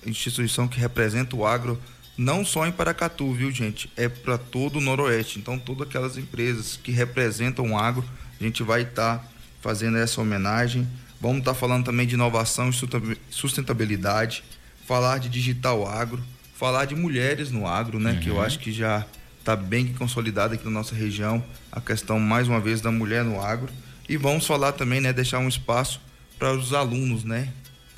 instituição 0.05 0.67
que 0.67 0.79
representa 0.79 1.35
o 1.35 1.45
agro, 1.45 1.81
não 2.19 2.43
só 2.43 2.67
em 2.67 2.71
Paracatu, 2.71 3.32
viu 3.32 3.49
gente? 3.49 3.89
É 3.95 4.10
para 4.10 4.38
todo 4.38 4.75
o 4.75 4.82
Noroeste. 4.82 5.39
Então, 5.39 5.58
todas 5.58 5.88
aquelas 5.88 6.17
empresas 6.17 6.77
que 6.84 6.91
representam 6.91 7.71
o 7.71 7.77
agro, 7.77 8.03
a 8.38 8.43
gente 8.43 8.62
vai 8.62 8.82
estar 8.82 9.19
tá 9.19 9.25
fazendo 9.62 9.97
essa 9.97 10.19
homenagem. 10.19 10.86
Vamos 11.21 11.38
estar 11.39 11.53
tá 11.53 11.58
falando 11.58 11.86
também 11.86 12.05
de 12.05 12.15
inovação 12.15 12.69
e 12.69 13.17
sustentabilidade, 13.29 14.43
falar 14.86 15.19
de 15.19 15.29
digital 15.29 15.88
agro, 15.88 16.21
falar 16.55 16.84
de 16.84 16.93
mulheres 16.93 17.51
no 17.51 17.65
agro, 17.65 18.01
né? 18.01 18.12
Uhum. 18.12 18.19
Que 18.19 18.27
eu 18.27 18.36
uhum. 18.36 18.41
acho 18.41 18.60
que 18.60 18.73
já 18.73 19.05
está 19.39 19.55
bem 19.55 19.93
consolidada 19.93 20.55
aqui 20.55 20.65
na 20.65 20.71
nossa 20.71 20.93
região 20.93 21.41
a 21.71 21.79
questão, 21.79 22.19
mais 22.19 22.49
uma 22.49 22.60
vez, 22.60 22.82
da 22.82 22.91
mulher 22.91 23.23
no 23.23 23.41
agro. 23.41 23.71
E 24.10 24.17
vamos 24.17 24.45
falar 24.45 24.73
também, 24.73 24.99
né? 24.99 25.13
Deixar 25.13 25.39
um 25.39 25.47
espaço 25.47 26.01
para 26.38 26.51
os 26.51 26.73
alunos, 26.73 27.23
né? 27.23 27.53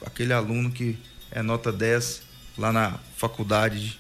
Aquele 0.05 0.31
aluno 0.31 0.69
que 0.69 0.95
é 1.31 1.41
nota 1.41 1.71
10 1.71 2.21
lá 2.55 2.71
na 2.71 2.99
faculdade 3.17 3.99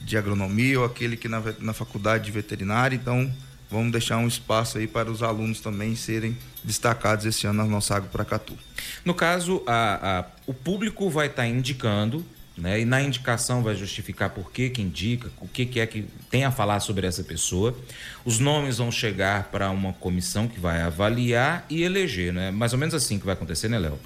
de 0.00 0.16
agronomia 0.16 0.80
ou 0.80 0.84
aquele 0.86 1.16
que 1.16 1.28
na, 1.28 1.42
na 1.58 1.72
faculdade 1.72 2.24
de 2.24 2.30
veterinária. 2.30 2.94
Então, 2.94 3.32
vamos 3.70 3.92
deixar 3.92 4.18
um 4.18 4.28
espaço 4.28 4.78
aí 4.78 4.86
para 4.86 5.10
os 5.10 5.22
alunos 5.22 5.60
também 5.60 5.96
serem 5.96 6.36
destacados 6.62 7.24
esse 7.26 7.46
ano 7.46 7.62
na 7.62 7.68
nossa 7.68 7.96
Água 7.96 8.08
Paracatu. 8.10 8.56
No 9.04 9.14
caso, 9.14 9.62
a, 9.66 10.18
a, 10.18 10.24
o 10.46 10.54
público 10.54 11.08
vai 11.10 11.26
estar 11.26 11.42
tá 11.42 11.48
indicando, 11.48 12.24
né, 12.56 12.80
e 12.80 12.84
na 12.84 13.02
indicação 13.02 13.62
vai 13.62 13.74
justificar 13.74 14.30
por 14.30 14.50
que, 14.50 14.70
que 14.70 14.80
indica, 14.80 15.30
o 15.40 15.46
que, 15.46 15.66
que 15.66 15.78
é 15.78 15.86
que 15.86 16.06
tem 16.30 16.44
a 16.44 16.50
falar 16.50 16.80
sobre 16.80 17.06
essa 17.06 17.22
pessoa. 17.22 17.76
Os 18.24 18.38
nomes 18.38 18.78
vão 18.78 18.90
chegar 18.90 19.44
para 19.44 19.70
uma 19.70 19.92
comissão 19.92 20.48
que 20.48 20.58
vai 20.58 20.80
avaliar 20.80 21.66
e 21.68 21.82
eleger, 21.82 22.32
né? 22.32 22.50
Mais 22.50 22.72
ou 22.72 22.78
menos 22.78 22.94
assim 22.94 23.18
que 23.18 23.26
vai 23.26 23.34
acontecer, 23.34 23.68
né, 23.68 23.78
Léo? 23.78 23.98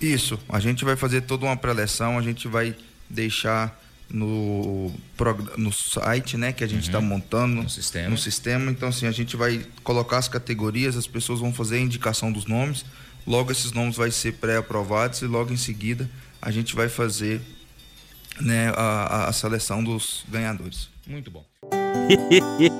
Isso. 0.00 0.38
A 0.48 0.60
gente 0.60 0.84
vai 0.84 0.96
fazer 0.96 1.22
toda 1.22 1.46
uma 1.46 1.56
preleção, 1.56 2.18
a 2.18 2.22
gente 2.22 2.46
vai 2.46 2.76
deixar 3.08 3.80
no, 4.14 4.92
no 5.58 5.72
site 5.72 6.36
né, 6.36 6.52
que 6.52 6.62
a 6.62 6.68
gente 6.68 6.84
está 6.84 7.00
uhum. 7.00 7.04
montando 7.04 7.62
no 7.62 7.68
sistema. 7.68 8.08
no 8.08 8.16
sistema. 8.16 8.70
Então, 8.70 8.88
assim, 8.88 9.06
a 9.06 9.10
gente 9.10 9.36
vai 9.36 9.66
colocar 9.82 10.18
as 10.18 10.28
categorias, 10.28 10.96
as 10.96 11.08
pessoas 11.08 11.40
vão 11.40 11.52
fazer 11.52 11.78
a 11.78 11.80
indicação 11.80 12.30
dos 12.30 12.46
nomes, 12.46 12.84
logo 13.26 13.50
esses 13.50 13.72
nomes 13.72 13.96
vai 13.96 14.12
ser 14.12 14.34
pré-aprovados 14.34 15.20
e 15.22 15.26
logo 15.26 15.52
em 15.52 15.56
seguida 15.56 16.08
a 16.40 16.52
gente 16.52 16.76
vai 16.76 16.88
fazer 16.88 17.40
né, 18.40 18.72
a, 18.76 19.26
a 19.28 19.32
seleção 19.32 19.82
dos 19.82 20.24
ganhadores. 20.28 20.88
Muito 21.06 21.30
bom. 21.30 21.44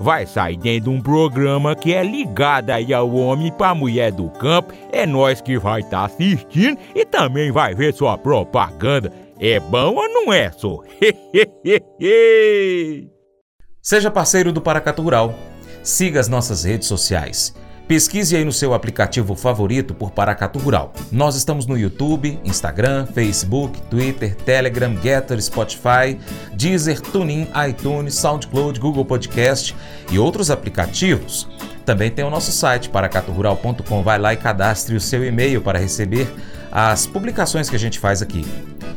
vai 0.00 0.26
sair 0.26 0.56
dentro 0.56 0.90
de 0.90 0.96
um 0.96 1.00
programa 1.00 1.74
que 1.76 1.92
é 1.92 2.02
ligado 2.02 2.70
aí 2.70 2.92
ao 2.92 3.10
homem 3.14 3.52
para 3.52 3.74
mulher 3.74 4.12
do 4.12 4.28
campo. 4.30 4.72
É 4.92 5.06
nós 5.06 5.40
que 5.40 5.58
vai 5.58 5.80
estar 5.80 6.00
tá 6.00 6.04
assistindo 6.06 6.78
e 6.94 7.04
também 7.04 7.50
vai 7.52 7.74
ver 7.74 7.94
sua 7.94 8.18
propaganda. 8.18 9.12
É 9.40 9.60
bom 9.60 9.94
ou 9.94 10.08
não 10.08 10.32
é, 10.32 10.50
só? 10.50 10.80
Seja 13.80 14.10
parceiro 14.10 14.52
do 14.52 14.60
Paracatu 14.60 15.02
Rural. 15.02 15.34
Siga 15.82 16.20
as 16.20 16.28
nossas 16.28 16.64
redes 16.64 16.88
sociais. 16.88 17.54
Pesquise 17.88 18.36
aí 18.36 18.44
no 18.44 18.52
seu 18.52 18.74
aplicativo 18.74 19.34
favorito 19.34 19.94
por 19.94 20.10
Paracatu 20.10 20.58
Rural. 20.58 20.92
Nós 21.10 21.36
estamos 21.36 21.64
no 21.64 21.76
YouTube, 21.76 22.38
Instagram, 22.44 23.06
Facebook, 23.06 23.80
Twitter, 23.88 24.36
Telegram, 24.36 24.94
Getter, 25.02 25.42
Spotify, 25.42 26.20
Deezer, 26.52 27.00
TuneIn, 27.00 27.48
iTunes, 27.66 28.14
SoundCloud, 28.16 28.78
Google 28.78 29.06
Podcast 29.06 29.74
e 30.12 30.18
outros 30.18 30.50
aplicativos. 30.50 31.48
Também 31.86 32.10
tem 32.10 32.26
o 32.26 32.30
nosso 32.30 32.52
site 32.52 32.90
paracaturural.com. 32.90 34.02
Vai 34.02 34.18
lá 34.18 34.34
e 34.34 34.36
cadastre 34.36 34.94
o 34.94 35.00
seu 35.00 35.24
e-mail 35.24 35.62
para 35.62 35.78
receber 35.78 36.28
as 36.70 37.06
publicações 37.06 37.70
que 37.70 37.76
a 37.76 37.78
gente 37.78 37.98
faz 37.98 38.20
aqui. 38.20 38.44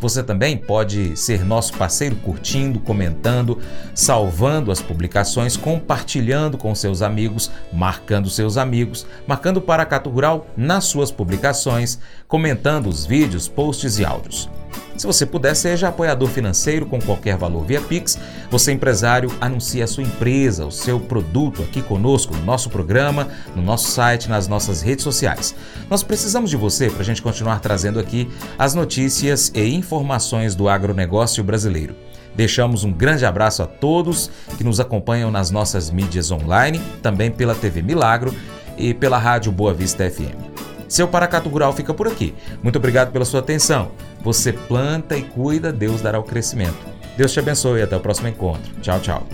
Você 0.01 0.23
também 0.23 0.57
pode 0.57 1.15
ser 1.15 1.45
nosso 1.45 1.73
parceiro 1.77 2.15
curtindo, 2.15 2.79
comentando, 2.79 3.59
salvando 3.93 4.71
as 4.71 4.81
publicações, 4.81 5.55
compartilhando 5.55 6.57
com 6.57 6.73
seus 6.73 7.03
amigos, 7.03 7.51
marcando 7.71 8.27
seus 8.27 8.57
amigos, 8.57 9.05
marcando 9.27 9.61
Paracato 9.61 10.09
Rural 10.09 10.47
nas 10.57 10.85
suas 10.85 11.11
publicações, 11.11 11.99
comentando 12.27 12.87
os 12.87 13.05
vídeos, 13.05 13.47
posts 13.47 13.99
e 13.99 14.03
áudios. 14.03 14.49
Se 14.97 15.07
você 15.07 15.25
puder, 15.25 15.55
seja 15.55 15.87
apoiador 15.87 16.29
financeiro 16.29 16.85
com 16.85 16.99
qualquer 16.99 17.35
valor 17.35 17.65
via 17.65 17.81
Pix. 17.81 18.19
Você, 18.51 18.71
empresário, 18.71 19.31
anuncie 19.41 19.81
a 19.81 19.87
sua 19.87 20.03
empresa, 20.03 20.65
o 20.65 20.71
seu 20.71 20.99
produto 20.99 21.63
aqui 21.63 21.81
conosco, 21.81 22.35
no 22.35 22.43
nosso 22.43 22.69
programa, 22.69 23.27
no 23.55 23.61
nosso 23.61 23.89
site, 23.89 24.29
nas 24.29 24.47
nossas 24.47 24.81
redes 24.81 25.03
sociais. 25.03 25.55
Nós 25.89 26.03
precisamos 26.03 26.49
de 26.49 26.57
você 26.57 26.89
para 26.89 27.01
a 27.01 27.05
gente 27.05 27.21
continuar 27.21 27.59
trazendo 27.61 27.99
aqui 27.99 28.29
as 28.59 28.75
notícias 28.75 29.51
e 29.55 29.73
informações 29.73 30.53
do 30.53 30.69
agronegócio 30.69 31.43
brasileiro. 31.43 31.95
Deixamos 32.35 32.83
um 32.83 32.91
grande 32.91 33.25
abraço 33.25 33.63
a 33.63 33.67
todos 33.67 34.29
que 34.57 34.63
nos 34.63 34.79
acompanham 34.79 35.31
nas 35.31 35.51
nossas 35.51 35.89
mídias 35.89 36.31
online, 36.31 36.81
também 37.01 37.31
pela 37.31 37.55
TV 37.55 37.81
Milagro 37.81 38.33
e 38.77 38.93
pela 38.93 39.17
Rádio 39.17 39.51
Boa 39.51 39.73
Vista 39.73 40.09
FM. 40.09 40.50
Seu 40.91 41.07
Paracato 41.07 41.47
Rural 41.47 41.71
fica 41.71 41.93
por 41.93 42.05
aqui. 42.05 42.35
Muito 42.61 42.75
obrigado 42.75 43.13
pela 43.13 43.23
sua 43.23 43.39
atenção. 43.39 43.93
Você 44.21 44.51
planta 44.51 45.15
e 45.15 45.21
cuida, 45.21 45.71
Deus 45.71 46.01
dará 46.01 46.19
o 46.19 46.23
crescimento. 46.23 46.75
Deus 47.15 47.31
te 47.31 47.39
abençoe 47.39 47.79
e 47.79 47.83
até 47.83 47.95
o 47.95 48.01
próximo 48.01 48.27
encontro. 48.27 48.73
Tchau, 48.81 48.99
tchau. 48.99 49.27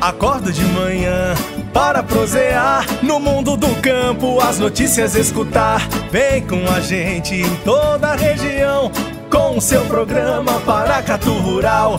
Acordo 0.00 0.52
de 0.52 0.64
manhã 0.64 1.34
para 1.72 2.02
prosear 2.02 2.84
no 3.04 3.20
mundo 3.20 3.56
do 3.56 3.72
campo, 3.80 4.40
as 4.40 4.58
notícias 4.58 5.14
escutar. 5.14 5.88
Vem 6.10 6.44
com 6.44 6.68
a 6.68 6.80
gente 6.80 7.36
em 7.36 7.56
toda 7.58 8.08
a 8.08 8.16
região 8.16 8.90
com 9.30 9.58
o 9.58 9.60
seu 9.60 9.84
programa 9.84 10.60
Paracatu 10.60 11.32
Rural. 11.34 11.98